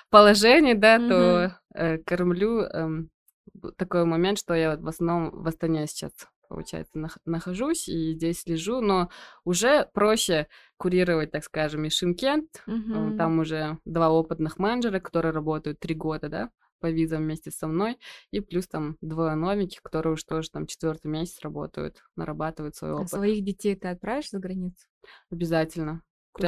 [0.06, 1.10] в положении, да, mm-hmm.
[1.10, 2.88] то э, кормлю э,
[3.78, 6.12] такой момент, что я в основном в Астане сейчас
[6.50, 9.10] получается, нах- нахожусь и здесь лежу, но
[9.44, 10.48] уже проще
[10.78, 12.64] курировать, так скажем, и Шимкент.
[12.68, 13.18] Mm-hmm.
[13.18, 16.50] Там уже два опытных менеджера, которые работают три года, да,
[16.84, 17.98] по визам вместе со мной,
[18.32, 22.96] и плюс там двое новеньких, которые уж тоже там четвертый месяц работают, нарабатывают свой а
[22.96, 23.14] опыт.
[23.14, 24.86] А своих детей ты отправишь за границу?
[25.32, 26.02] Обязательно.
[26.34, 26.48] Куда?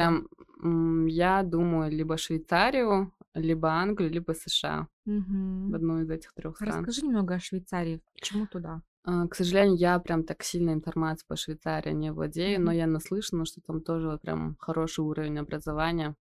[0.60, 4.88] Прям я думаю либо Швейцарию, либо Англию, либо США.
[5.06, 5.70] Угу.
[5.70, 6.80] В одну из этих трех стран.
[6.80, 8.02] Расскажи немного о Швейцарии.
[8.12, 8.82] Почему туда?
[9.04, 13.46] А, к сожалению, я прям так сильно информацией по Швейцарии не владею, но я наслышана,
[13.46, 16.14] что там тоже прям хороший уровень образования.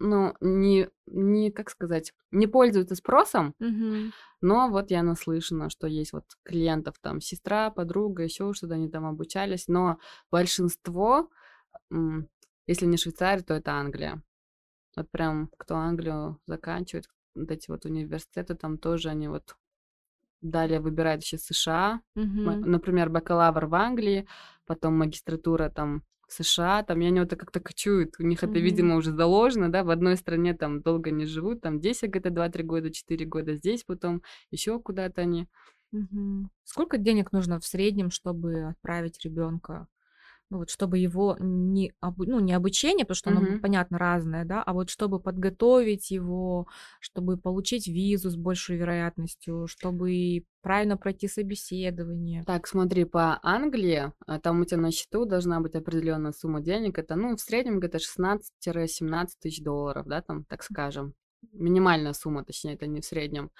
[0.00, 4.10] Ну, не, не, как сказать, не пользуются спросом, mm-hmm.
[4.40, 9.06] но вот я наслышана, что есть вот клиентов там сестра, подруга, еще что-то они там
[9.06, 9.98] обучались, но
[10.32, 11.30] большинство,
[12.66, 14.20] если не Швейцария, то это Англия.
[14.96, 19.56] Вот прям кто Англию заканчивает, вот эти вот университеты, там тоже они вот
[20.40, 22.64] далее выбирают еще США, mm-hmm.
[22.64, 24.26] например, бакалавр в Англии,
[24.66, 28.50] потом магистратура там США, там я не вот как-то кочуют, у них mm-hmm.
[28.50, 32.30] это, видимо, уже заложено, да, в одной стране там долго не живут, там здесь где-то
[32.30, 35.48] 2-3 года, 4 года, здесь потом еще куда-то они.
[35.92, 36.48] Угу.
[36.64, 39.86] Сколько денег нужно в среднем, чтобы отправить ребенка
[40.50, 43.60] ну вот чтобы его не, обу- ну, не обучение, потому что оно, Мгм.
[43.60, 46.66] понятно, разное, да, а вот чтобы подготовить его,
[47.00, 52.42] чтобы получить визу с большей вероятностью, чтобы правильно пройти собеседование.
[52.46, 56.98] Так, смотри, по Англии, а, там у тебя на счету должна быть определенная сумма денег.
[56.98, 61.14] Это, ну, в среднем где-то 16-17 тысяч долларов, да, там, так скажем.
[61.52, 63.50] Минимальная сумма, точнее, это не в среднем.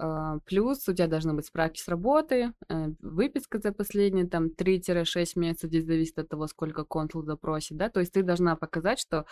[0.00, 5.34] А, плюс у тебя должны быть справки с работы, э, выписка за последние там 3-6
[5.34, 9.26] месяцев, здесь зависит от того, сколько консул запросит, да, то есть ты должна показать, что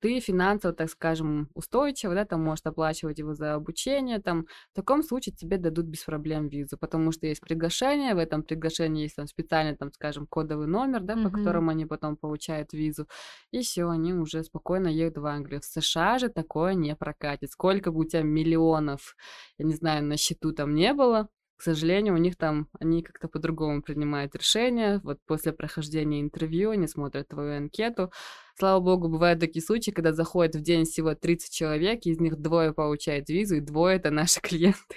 [0.00, 5.02] ты финансово, так скажем, устойчиво, да, там можешь оплачивать его за обучение, там, в таком
[5.02, 9.26] случае тебе дадут без проблем визу, потому что есть приглашение, в этом приглашении есть там
[9.26, 11.22] специальный, там, скажем, кодовый номер, да, mm-hmm.
[11.22, 13.08] по которому они потом получают визу,
[13.50, 15.60] и все, они уже спокойно едут в Англию.
[15.60, 17.50] В США же такое не прокатит.
[17.50, 19.16] Сколько бы у тебя миллионов,
[19.58, 23.28] я не знаю, на счету там не было, к сожалению, у них там, они как-то
[23.28, 25.00] по-другому принимают решения.
[25.04, 28.12] Вот после прохождения интервью они смотрят твою анкету.
[28.56, 32.72] Слава богу, бывают такие случаи, когда заходит в день всего 30 человек, из них двое
[32.72, 34.96] получают визу, и двое— это наши клиенты.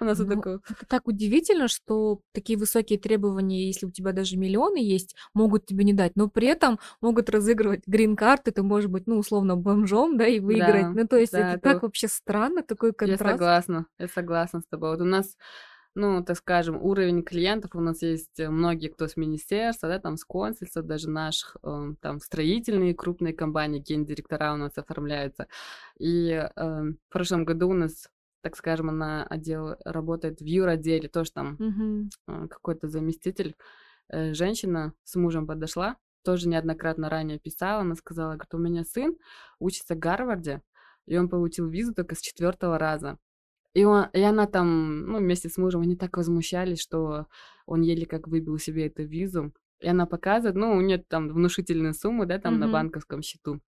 [0.00, 0.60] У нас вот ну, такое...
[0.68, 5.84] Это так удивительно, что такие высокие требования, если у тебя даже миллионы есть, могут тебе
[5.84, 10.26] не дать, но при этом могут разыгрывать грин-карты, ты можешь быть, ну, условно, бомжом, да,
[10.26, 10.94] и выиграть.
[10.94, 13.22] ну, то есть это так вообще странно, такой контраст.
[13.22, 14.90] Я согласна, я согласна с тобой.
[14.90, 15.36] Вот у нас
[15.94, 20.16] ну, так скажем, уровень клиентов у нас есть э, многие, кто с министерства, да, там
[20.16, 25.46] с консульства, даже наших, э, там строительные крупные компании, гендиректора у нас оформляются.
[25.98, 28.08] И э, в прошлом году у нас
[28.42, 32.48] так скажем, она отдел работает в юроделе, тоже там mm-hmm.
[32.48, 33.56] какой-то заместитель,
[34.10, 39.16] э, женщина с мужем подошла, тоже неоднократно ранее писала, она сказала, говорит, у меня сын
[39.58, 40.60] учится в Гарварде,
[41.06, 43.18] и он получил визу только с четвертого раза.
[43.74, 47.26] И, он, и она там, ну, вместе с мужем, они так возмущались, что
[47.66, 49.52] он еле как выбил себе эту визу.
[49.80, 52.58] И она показывает, ну, у нее там внушительные суммы, да, там mm-hmm.
[52.58, 53.60] на банковском счету.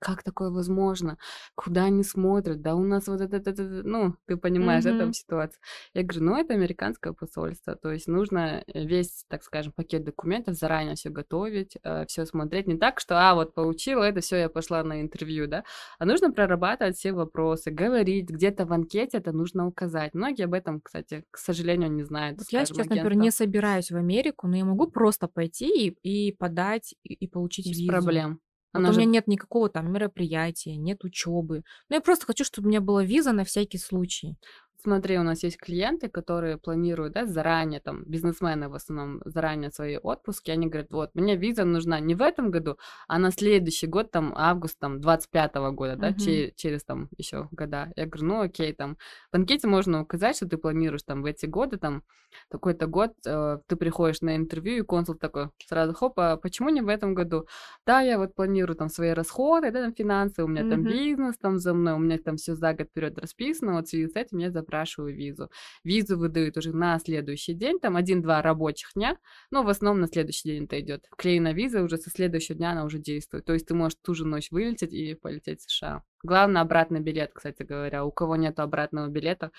[0.00, 1.18] Как такое возможно?
[1.54, 2.62] Куда они смотрят?
[2.62, 4.92] Да у нас вот это, это, это ну, ты понимаешь, mm-hmm.
[4.92, 5.60] да, там ситуация.
[5.94, 10.56] Я говорю, ну, это американское посольство, то есть нужно э, весь, так скажем, пакет документов
[10.56, 12.66] заранее все готовить, э, все смотреть.
[12.66, 15.64] Не так, что, а, вот получила это, все, я пошла на интервью, да,
[15.98, 20.14] а нужно прорабатывать все вопросы, говорить, где-то в анкете это нужно указать.
[20.14, 22.38] Многие об этом, кстати, к сожалению, не знают.
[22.38, 26.32] Вот я сейчас, например, не собираюсь в Америку, но я могу просто пойти и, и
[26.32, 27.92] подать и, и получить Без визу.
[27.92, 28.40] проблем.
[28.72, 29.00] Вот у же...
[29.00, 31.62] меня нет никакого там мероприятия, нет учебы.
[31.88, 34.36] Но я просто хочу, чтобы у меня была виза на всякий случай.
[34.82, 39.98] Смотри, у нас есть клиенты, которые планируют, да, заранее, там, бизнесмены в основном, заранее свои
[39.98, 44.10] отпуски, они говорят, вот, мне виза нужна не в этом году, а на следующий год,
[44.10, 46.18] там, август, там, 25-го года, да, uh-huh.
[46.18, 47.92] че- через, там, еще года.
[47.96, 48.96] Я говорю, ну, окей, там,
[49.32, 52.02] в анкете можно указать, что ты планируешь, там, в эти годы, там,
[52.48, 56.80] такой-то год, э, ты приходишь на интервью, и консул такой сразу, хоп, а почему не
[56.80, 57.46] в этом году?
[57.86, 60.70] Да, я вот планирую, там, свои расходы, да, там, финансы, у меня uh-huh.
[60.70, 63.90] там бизнес, там, за мной, у меня там все за год вперед расписано, вот в
[63.90, 65.50] связи с этим я запрашиваю визу.
[65.84, 69.18] Визу выдают уже на следующий день, там один-два рабочих дня,
[69.50, 71.06] но в основном на следующий день это идет.
[71.10, 73.44] Вклеена виза уже со следующего дня она уже действует.
[73.44, 76.02] То есть ты можешь ту же ночь вылететь и полететь в США.
[76.22, 78.04] Главное обратный билет, кстати говоря.
[78.04, 79.50] У кого нет обратного билета,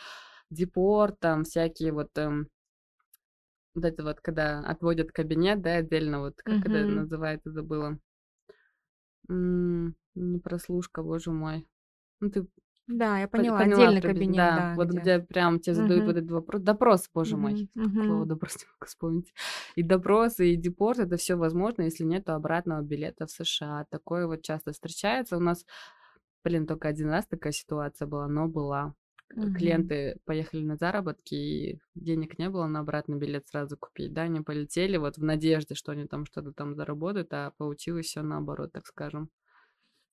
[0.50, 2.48] депорт, там всякие вот эм,
[3.76, 6.78] вот это вот, когда отводят кабинет, да, отдельно, вот как mm-hmm.
[6.78, 7.98] это называется, забыла.
[9.30, 11.68] М-м, не прослушка, боже мой.
[12.20, 12.48] Ну, ты
[12.88, 16.18] да, я поняла, поняла отдельный кабинет, да, да вот где, где прям тебе задают вот
[16.18, 18.06] этот вопрос, допрос, боже мой, uh-huh.
[18.06, 19.34] слово допрос не могу вспомнить,
[19.76, 24.42] и допросы, и депорт, это все возможно, если нет обратного билета в США, такое вот
[24.42, 25.66] часто встречается, у нас,
[26.44, 28.94] блин, только один раз такая ситуация была, но была,
[29.34, 29.54] uh-huh.
[29.54, 34.42] клиенты поехали на заработки, и денег не было на обратный билет сразу купить, да, они
[34.42, 38.86] полетели вот в надежде, что они там что-то там заработают, а получилось все наоборот, так
[38.86, 39.30] скажем.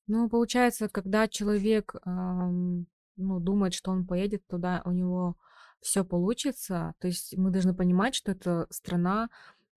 [0.09, 2.87] Ну, получается, когда человек, ам,
[3.17, 5.37] ну, думает, что он поедет туда, у него
[5.81, 6.95] все получится.
[6.99, 9.29] То есть мы должны понимать, что это страна,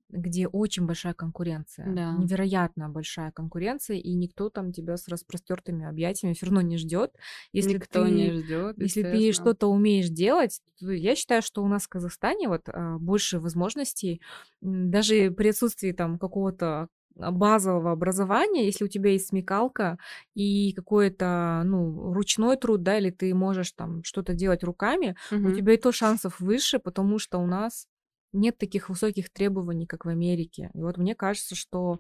[0.09, 2.13] где очень большая конкуренция, Да.
[2.17, 7.15] невероятно большая конкуренция, и никто там тебя с распростертыми объятиями все равно не ждет.
[7.53, 11.83] Если Никто не ждет, если ты что-то умеешь делать, то я считаю, что у нас
[11.83, 14.21] в Казахстане вот а, больше возможностей,
[14.61, 19.97] даже при отсутствии там какого-то базового образования, если у тебя есть смекалка
[20.33, 25.49] и какой-то, ну, ручной труд, да, или ты можешь там что-то делать руками, угу.
[25.49, 27.87] у тебя и то шансов выше, потому что у нас
[28.33, 30.69] нет таких высоких требований, как в Америке.
[30.73, 31.99] И вот мне кажется, что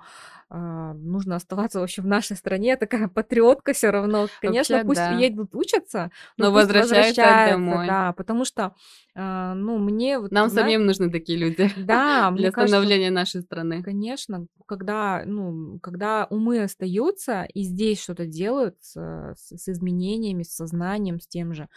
[0.49, 2.77] э, нужно оставаться вообще в нашей стране.
[2.77, 4.27] Такая патриотка все равно.
[4.41, 5.17] Конечно, вообще, пусть да.
[5.17, 7.87] едут учатся, но, но возвращаются, возвращаются домой.
[7.87, 8.75] Да, потому что,
[9.15, 10.19] э, ну, мне...
[10.19, 11.69] Вот, Нам знаешь, самим нужны такие люди.
[11.91, 13.83] Да, для становления кажется, нашей страны.
[13.83, 18.95] Конечно, когда, ну, когда умы остаются и здесь что-то делают с,
[19.35, 21.67] с изменениями, с сознанием, с тем же,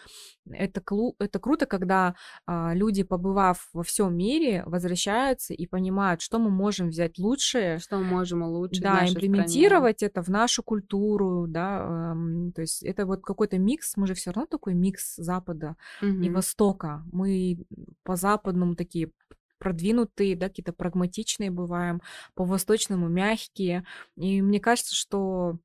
[0.49, 2.15] это, клу, это круто, когда
[2.47, 7.79] э, люди, побывав во всем мире, мире возвращаются и понимают, что мы можем взять лучшее,
[7.79, 10.11] что мы можем улучшить, да, имплементировать стране.
[10.11, 14.31] это в нашу культуру, да, эм, то есть это вот какой-то микс, мы же все
[14.31, 16.09] равно такой микс Запада угу.
[16.09, 17.65] и Востока, мы
[18.03, 19.11] по западному такие
[19.59, 22.03] продвинутые, да, какие-то прагматичные бываем,
[22.35, 23.85] по восточному мягкие,
[24.17, 25.59] и мне кажется, что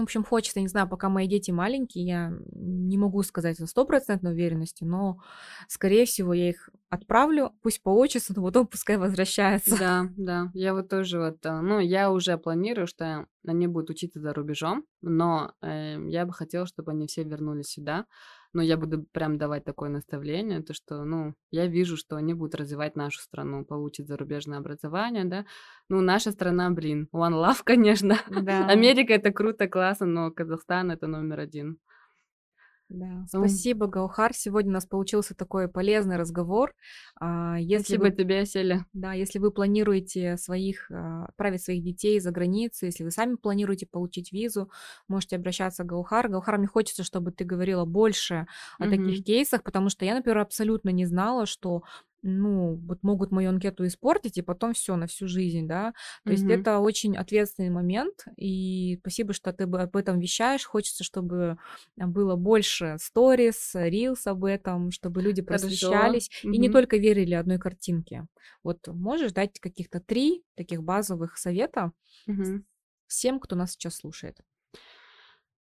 [0.00, 4.32] в общем, хочется, не знаю, пока мои дети маленькие, я не могу сказать со стопроцентной
[4.32, 5.18] уверенностью, но,
[5.68, 9.76] скорее всего, я их отправлю, пусть поучатся, но потом пускай возвращаются.
[9.78, 14.20] Да, да, я вот тоже вот, э, ну, я уже планирую, что они будут учиться
[14.20, 18.06] за рубежом, но э, я бы хотела, чтобы они все вернулись сюда,
[18.52, 22.54] но я буду прям давать такое наставление, то что, ну, я вижу, что они будут
[22.54, 25.44] развивать нашу страну, получить зарубежное образование, да.
[25.88, 28.16] Ну, наша страна, блин, one love, конечно.
[28.28, 28.66] Да.
[28.66, 31.78] Америка это круто, классно, но Казахстан это номер один.
[32.88, 34.32] Да, спасибо, Гаухар.
[34.32, 36.72] Сегодня у нас получился такой полезный разговор.
[37.20, 38.86] А, если спасибо вы, тебе, Селя.
[38.92, 43.86] Да, если вы планируете своих, а, отправить своих детей за границу, если вы сами планируете
[43.90, 44.70] получить визу,
[45.08, 46.28] можете обращаться к Гаухар.
[46.28, 48.46] Гаухар, мне хочется, чтобы ты говорила больше
[48.78, 48.90] о угу.
[48.90, 51.82] таких кейсах, потому что я, например, абсолютно не знала, что
[52.22, 55.92] ну, вот могут мою анкету испортить, и потом все на всю жизнь, да.
[56.24, 56.32] То mm-hmm.
[56.32, 60.64] есть это очень ответственный момент, и спасибо, что ты об этом вещаешь.
[60.64, 61.58] Хочется, чтобы
[61.96, 66.52] было больше сторис, рилс об этом, чтобы люди просвещались mm-hmm.
[66.52, 68.26] и не только верили одной картинке.
[68.62, 71.92] Вот можешь дать каких-то три таких базовых совета
[72.28, 72.62] mm-hmm.
[73.06, 74.38] всем, кто нас сейчас слушает?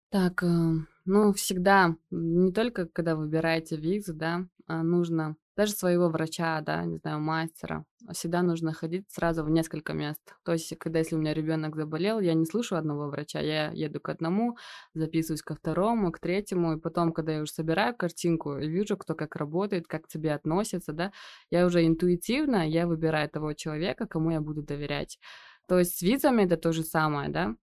[0.09, 0.71] Так, э,
[1.05, 6.97] ну, всегда, не только когда выбираете визу, да, а нужно даже своего врача, да, не
[6.97, 10.21] знаю, мастера, всегда нужно ходить сразу в несколько мест.
[10.43, 13.99] То есть, когда если у меня ребенок заболел, я не слышу одного врача, я еду
[13.99, 14.57] к одному,
[14.93, 19.15] записываюсь ко второму, к третьему, и потом, когда я уже собираю картинку и вижу, кто
[19.15, 21.11] как работает, как к тебе относится, да,
[21.49, 25.19] я уже интуитивно, я выбираю того человека, кому я буду доверять.
[25.67, 27.55] То есть с визами это то же самое, да,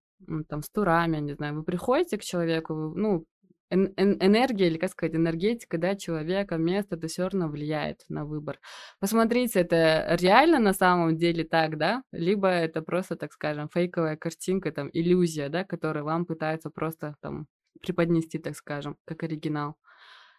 [0.49, 3.25] там, с турами, не знаю, вы приходите к человеку, ну,
[3.73, 8.59] энергия, или как сказать, энергетика, да, человека, место, это все равно влияет на выбор.
[8.99, 14.71] Посмотрите, это реально на самом деле так, да, либо это просто, так скажем, фейковая картинка,
[14.71, 17.47] там, иллюзия, да, которая вам пытается просто там
[17.81, 19.75] преподнести, так скажем, как оригинал.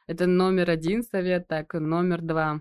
[0.07, 2.61] Это номер один совет, так, номер два.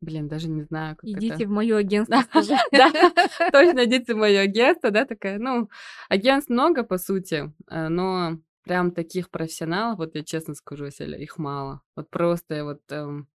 [0.00, 1.46] Блин, даже не знаю, как Идите это.
[1.46, 2.22] в мое агентство.
[2.70, 2.92] Да,
[3.52, 5.68] точно, идите в мое агентство, да, такая, ну,
[6.08, 8.38] агентств много, по сути, э, но
[8.68, 11.82] прям таких профессионалов, вот я честно скажу, Селя, их мало.
[11.96, 13.28] Вот просто вот эм,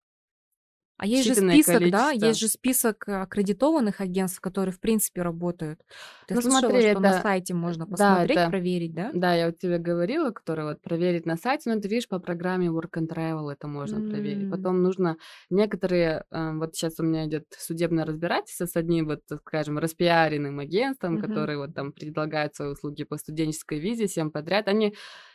[0.98, 5.80] а есть же список, да, есть же список аккредитованных агентств, которые в принципе работают.
[6.28, 7.00] Ты ну, слышала, смотри, что это...
[7.00, 8.50] на сайте можно посмотреть, да, это...
[8.50, 9.12] проверить, да?
[9.14, 12.68] Да, я вот тебе говорила, которая вот проверить на сайте, но ты видишь, по программе
[12.68, 14.10] Work and Travel это можно mm.
[14.10, 14.52] проверить.
[14.52, 15.18] Потом нужно
[15.50, 21.18] некоторые, э, вот сейчас у меня идет судебное разбирательство с одним вот, скажем, распиаренным агентством,
[21.18, 21.22] mm-hmm.
[21.28, 24.68] которые вот там предлагают свои услуги по студенческой визе всем подряд.
[24.68, 24.94] Они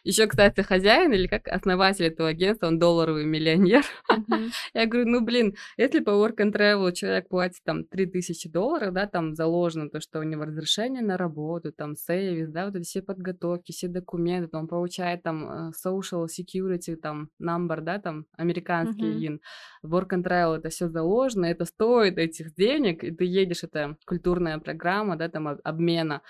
[0.09, 3.83] еще, кстати, хозяин или как основатель этого агентства, он долларовый миллионер.
[4.11, 4.51] Mm-hmm.
[4.75, 9.07] Я говорю, ну блин, если по work and travel человек платит там 3000 долларов, да,
[9.07, 13.03] там заложено то, что у него разрешение на работу, там сейвис, да, вот эти все
[13.03, 19.27] подготовки, все документы, он получает там э, social security, там number, да, там американский mm-hmm.
[19.27, 19.41] ин.
[19.85, 24.59] Work and travel это все заложено, это стоит этих денег, и ты едешь, это культурная
[24.59, 26.23] программа, да, там обмена.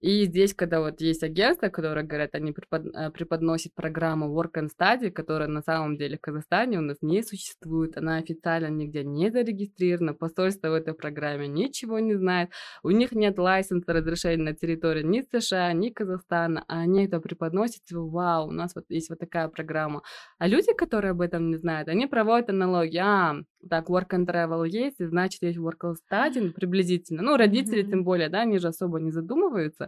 [0.00, 2.86] И здесь, когда вот есть агентства, которые говорят, они препод...
[2.94, 7.22] Э, преподносят программу Work and Study, которая на самом деле в Казахстане у нас не
[7.22, 12.50] существует, она официально нигде не зарегистрирована, посольство в этой программе ничего не знает,
[12.84, 17.82] у них нет лайсенса разрешения на территории ни США, ни Казахстана, а они это преподносят,
[17.84, 20.02] типа, вау, у нас вот есть вот такая программа.
[20.38, 24.66] А люди, которые об этом не знают, они проводят аналогии, а, так, work and travel
[24.66, 27.22] есть, значит, есть work and study приблизительно.
[27.22, 27.90] Ну, родители, mm-hmm.
[27.90, 29.87] тем более, да, они же особо не задумываются.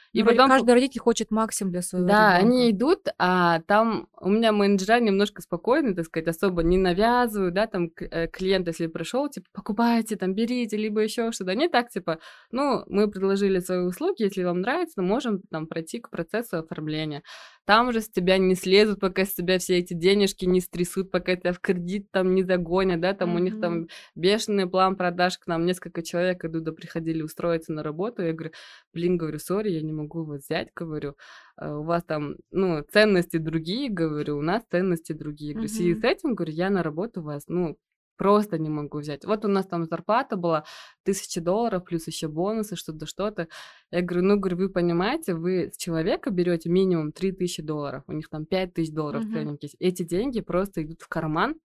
[0.13, 0.49] И потом...
[0.49, 2.55] Каждый родитель хочет максимум для своего Да, ребенка.
[2.55, 7.67] они идут, а там у меня менеджера немножко спокойны, так сказать, особо не навязывают, да,
[7.67, 11.51] там э, клиент, если пришел, типа, покупайте, там, берите, либо еще что-то.
[11.51, 12.19] Они так, типа,
[12.51, 17.23] ну, мы предложили свои услуги, если вам нравится, можем там пройти к процессу оформления.
[17.65, 21.35] Там же с тебя не слезут, пока с тебя все эти денежки не стрясут, пока
[21.35, 23.39] тебя в кредит там не загонят, да, там mm-hmm.
[23.39, 27.81] у них там бешеный план продаж, к нам несколько человек идут, да, приходили устроиться на
[27.81, 28.51] работу, я говорю,
[28.93, 31.15] блин, говорю, сори, я не могу вас взять, говорю,
[31.55, 35.53] «А у вас там, ну, ценности другие, говорю, у нас ценности другие.
[35.53, 37.77] Говорю, в связи с этим, говорю, я на работу вас, ну,
[38.21, 39.25] просто не могу взять.
[39.25, 40.63] Вот у нас там зарплата была
[41.03, 43.47] тысяча долларов, плюс еще бонусы, что-то, что-то.
[43.89, 48.11] Я говорю, ну, говорю, вы понимаете, вы с человека берете минимум три тысячи долларов, у
[48.11, 49.33] них там пять тысяч долларов uh-huh.
[49.33, 49.75] тренинг есть.
[49.79, 51.55] Эти деньги просто идут в карман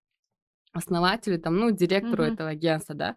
[0.76, 2.34] основателю, там, ну, директору uh-huh.
[2.34, 3.16] этого агентства, да.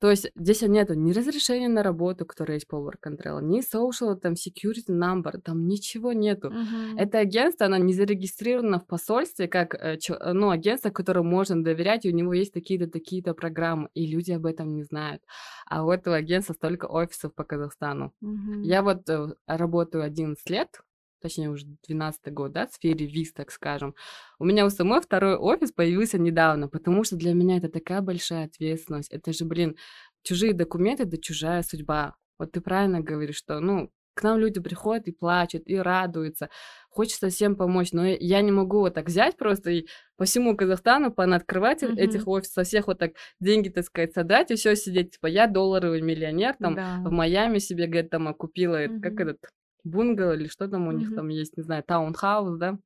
[0.00, 4.16] То есть здесь нету ни разрешения на работу, которое есть по Work Control, ни social,
[4.16, 6.48] там, security number, там ничего нету.
[6.48, 6.98] Uh-huh.
[6.98, 12.06] Это агентство, оно не зарегистрировано в посольстве, как, э, э, ну, агентство, которому можно доверять,
[12.06, 15.22] и у него есть такие-то, такие-то программы, и люди об этом не знают.
[15.66, 18.14] А у этого агентства столько офисов по Казахстану.
[18.22, 18.62] Uh-huh.
[18.62, 20.80] Я вот э, работаю 11 лет
[21.20, 23.94] точнее уже 12 год, да, в сфере виз, так скажем.
[24.38, 28.46] У меня у самой второй офис появился недавно, потому что для меня это такая большая
[28.46, 29.10] ответственность.
[29.10, 29.76] Это же, блин,
[30.22, 32.14] чужие документы, это чужая судьба.
[32.38, 36.50] Вот ты правильно говоришь, что, ну, к нам люди приходят и плачут, и радуются.
[36.90, 41.12] Хочется всем помочь, но я не могу вот так взять просто и по всему Казахстану
[41.12, 41.96] понаоткрывать mm-hmm.
[41.96, 46.02] этих офисов, всех вот так деньги, так сказать, создать и все сидеть, типа, я долларовый
[46.02, 46.98] миллионер, там, да.
[47.04, 49.00] в Майами себе, говорит, там, купила, mm-hmm.
[49.00, 49.38] как этот,
[49.84, 52.78] бунгало или что там у них там есть, не знаю, таунхаус, да.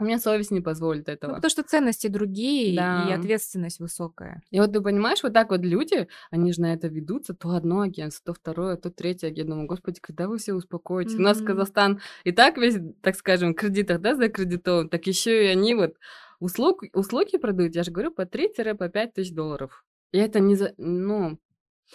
[0.00, 1.30] У меня совесть не позволит ну, этого.
[1.32, 3.08] Ну, потому что ценности другие да.
[3.08, 4.42] и ответственность высокая.
[4.50, 7.80] И вот ты понимаешь, вот так вот люди, они же на это ведутся, то одно
[7.80, 9.54] агентство, то второе, то третье агентство.
[9.54, 11.14] Думаю, господи, когда вы все успокоитесь?
[11.14, 11.18] Mm-hmm.
[11.18, 15.48] У нас Казахстан и так весь, так скажем, в кредитах, да, закредитован, так еще и
[15.48, 15.94] они вот
[16.38, 19.84] услуг, услуги продают, я же говорю, по 3-5 тысяч долларов.
[20.12, 21.38] И это не за, ну,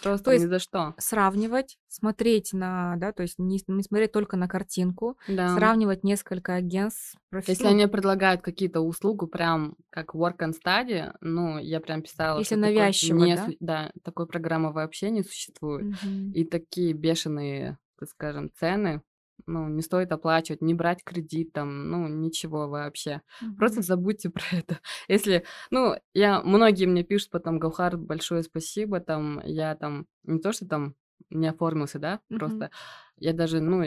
[0.02, 0.94] Просто то есть ни за что.
[0.98, 5.54] Сравнивать, смотреть на, да, то есть не, не смотреть только на картинку, да.
[5.54, 7.16] сравнивать несколько агентств.
[7.46, 12.56] Если они предлагают какие-то услугу, прям как work and study, ну, я прям писала, Если
[12.56, 13.48] навязчиво, не, да?
[13.60, 15.86] да, такой программы вообще не существует.
[15.86, 16.32] Угу.
[16.34, 19.02] И такие бешеные, так скажем, цены,
[19.46, 23.22] ну, не стоит оплачивать, не брать кредит там, ну, ничего вообще.
[23.56, 23.82] Просто Мгм.
[23.82, 24.80] забудьте про это.
[25.08, 30.52] Если, ну, я, многие мне пишут потом, Гаухар, большое спасибо, там, я там, не то,
[30.52, 30.94] что там
[31.30, 32.64] не оформился, да, Мгм.
[32.64, 32.70] просто
[33.16, 33.82] я даже, ну,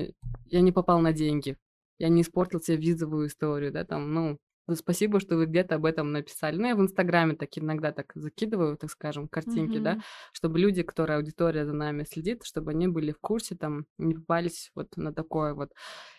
[0.46, 1.58] я не попал на деньги,
[2.00, 4.38] я не испортил себе визовую историю, да, там, ну,
[4.68, 6.58] ну, спасибо, что вы где-то об этом написали.
[6.58, 10.04] Ну, я в Инстаграме так иногда так закидываю, так скажем, картинки, да, Мгм.
[10.34, 14.72] чтобы люди, которые аудитория за нами следит, чтобы они были в курсе, там, не попались
[14.76, 15.72] вот на такое вот.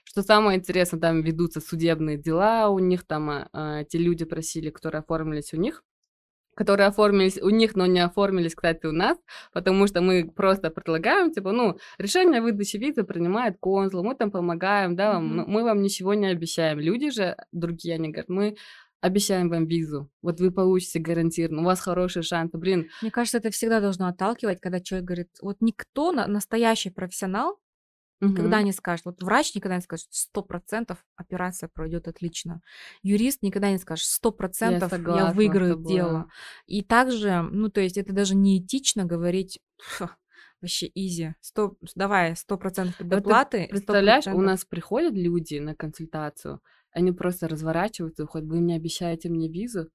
[0.04, 5.00] Что самое интересное, там ведутся судебные дела у них, там а, те люди просили, которые
[5.00, 5.84] оформились у них,
[6.58, 9.16] которые оформились у них, но не оформились, кстати, у нас,
[9.52, 14.30] потому что мы просто предлагаем, типа, ну, решение о выдаче визы принимает консул, мы там
[14.32, 15.44] помогаем, да, Мгм.
[15.46, 16.80] мы вам ничего не обещаем.
[16.80, 18.56] Люди же, другие, они говорят, мы
[19.00, 23.50] обещаем вам визу, вот вы получите гарантированно, у вас хорошие шансы, блин, Мне кажется, это
[23.50, 27.58] всегда должно отталкивать, когда человек говорит, вот никто, на- настоящий профессионал,
[28.26, 28.62] никогда мгм.
[28.62, 32.60] не скажет, вот врач никогда не скажет, сто процентов операция пройдет отлично.
[33.02, 36.26] Юрист никогда не скажет, сто я процентов я с выиграю дело.
[36.66, 40.10] И также, ну, то есть это даже неэтично говорить, «Фу,
[40.60, 43.26] вообще изи, сто, давай, сто процентов Вот
[43.68, 46.60] представляешь, у нас приходят люди на консультацию,
[46.90, 49.90] они просто разворачиваются и уходят, вы мне обещаете мне визу?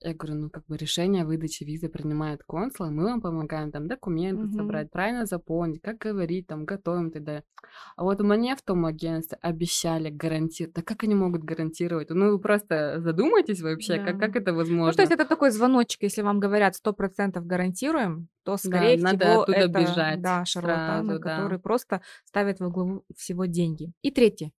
[0.00, 3.72] Я говорю, ну, как бы решение о выдаче визы принимает консул, и мы вам помогаем
[3.72, 4.52] там документы Мгм.
[4.52, 7.42] собрать, правильно заполнить, как говорить, там, готовим т.д.
[7.96, 10.76] А вот мне в том агентстве обещали гарантировать.
[10.76, 12.10] Да как они могут гарантировать?
[12.10, 14.26] Ну, вы просто задумайтесь вообще, как, Да.
[14.26, 15.02] как это Ну, то есть возможно?
[15.02, 19.58] это такой звоночек, если вам говорят сто процентов гарантируем, то, Да, скорее надо всего, оттуда
[19.58, 21.30] это, бежать да, шарлатаны, сразу, да.
[21.36, 23.92] которые просто ставят во главу всего деньги.
[24.02, 24.52] И третье.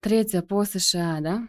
[0.00, 1.48] Третье, по США, да?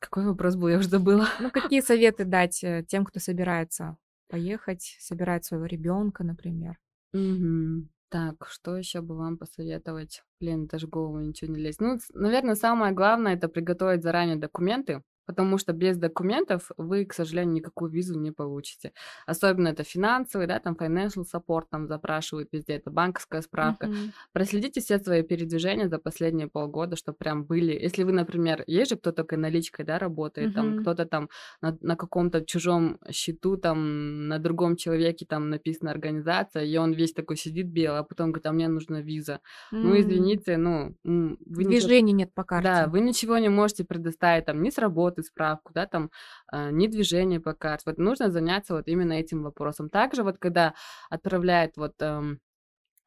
[0.00, 1.28] Какой вопрос был, я уже забыла.
[1.40, 3.96] Ну, какие советы дать э, тем, кто собирается
[4.28, 6.78] поехать, собирает своего ребенка, например?
[7.12, 7.90] Мгм.
[8.08, 10.24] Так, что еще бы вам посоветовать?
[10.40, 11.80] Блин, даже в голову ничего не лезет.
[11.80, 17.54] Ну, наверное, самое главное это приготовить заранее документы, потому что без документов вы, к сожалению,
[17.54, 18.92] никакую визу не получите.
[19.26, 23.90] Особенно это финансовый, да, там financial support там запрашивают везде, это банковская справка.
[23.90, 24.12] Мгм.
[24.32, 27.72] Проследите все свои передвижения за последние полгода, чтобы прям были.
[27.72, 30.74] Если вы, например, есть же кто только наличкой, да, работает, там Мгм.
[30.74, 31.28] кто-то там
[31.60, 37.12] на, на каком-то чужом счету, там на другом человеке там написана организация, и он весь
[37.12, 39.40] такой сидит белый, а потом говорит, а мне нужна виза.
[39.82, 44.44] Ну, М, извините, ну, вы ничего Движений нет по да, вы ничего не можете предоставить,
[44.46, 46.10] там, ни с работы справку, да, там,
[46.48, 47.84] а, ни движение по карте.
[47.86, 49.90] Вот нужно заняться вот именно этим вопросом.
[49.90, 50.74] Также вот когда
[51.10, 52.40] отправляют вот эм,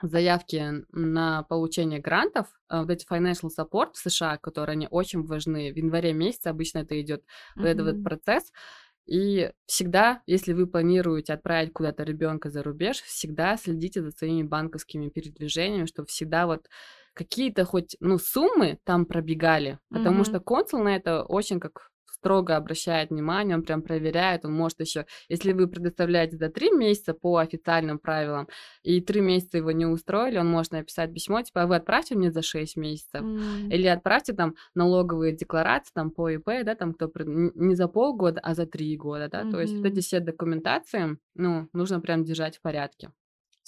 [0.02, 5.72] заявки на получение грантов, а, вот эти financial support в США, которые они очень важны,
[5.74, 7.24] в январе месяце обычно это идет
[7.62, 8.52] вот этот вот процесс.
[9.06, 15.10] И всегда, если вы планируете отправить куда-то ребенка за рубеж, всегда следите за своими банковскими
[15.10, 16.70] передвижениями, чтобы всегда вот
[17.14, 20.26] какие-то хоть, ну, суммы там пробегали, потому Мгм.
[20.26, 21.92] что консул на это очень как
[22.24, 27.14] строго обращает внимание, он прям проверяет, он может еще, если вы предоставляете за три месяца
[27.14, 28.48] по официальным правилам,
[28.84, 32.32] и три месяца его не устроили, он может написать письмо, типа, а вы отправьте мне
[32.32, 37.12] за шесть месяцев, М, или отправьте там налоговые декларации, там по ИП, да, там кто
[37.26, 41.68] не за полгода, а за три года, да, то есть вот эти все документации, ну,
[41.74, 43.12] нужно прям держать в порядке.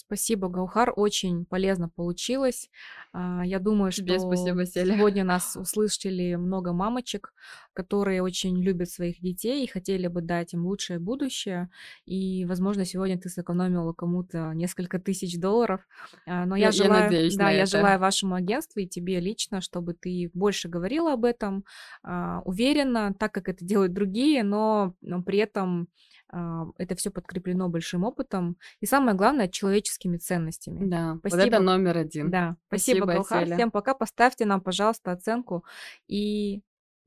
[0.08, 2.70] Спасибо, Гаухар, очень полезно получилось.
[3.12, 4.95] А, Я думаю, Тебе что спасибо, Селя.
[4.97, 7.34] сегодня нас услышали много мамочек,
[7.74, 11.70] которые очень любят своих детей и хотели бы дать им лучшее будущее.
[12.06, 15.82] И, возможно, сегодня ты сэкономила кому-то несколько тысяч долларов.
[16.28, 17.66] А, Но Я, я я желаю, надеюсь да, на я это.
[17.66, 21.66] желаю вашему агентству и тебе лично, чтобы ты больше говорила об этом,
[22.03, 25.88] а, уверенно, так как это делают другие, но но при этом
[26.30, 30.86] это все подкреплено большим опытом и самое главное человеческими ценностями.
[30.86, 31.59] Да, вот это Спасибо.
[31.59, 32.30] номер один.
[32.32, 33.45] Да, спасибо, Спасибо, Гаухар.
[33.45, 33.55] Селя.
[33.55, 33.93] Всем пока.
[33.93, 35.63] Поставьте нам, пожалуйста, оценку
[36.07, 36.61] и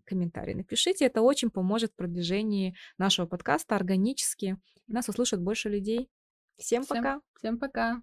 [0.04, 1.04] комментарий напишите.
[1.04, 4.56] Это очень поможет в продвижении нашего подкаста органически.
[4.86, 6.08] Нас услышат больше людей.
[6.56, 7.20] Всем Всем, пока.
[7.36, 8.02] всем пока.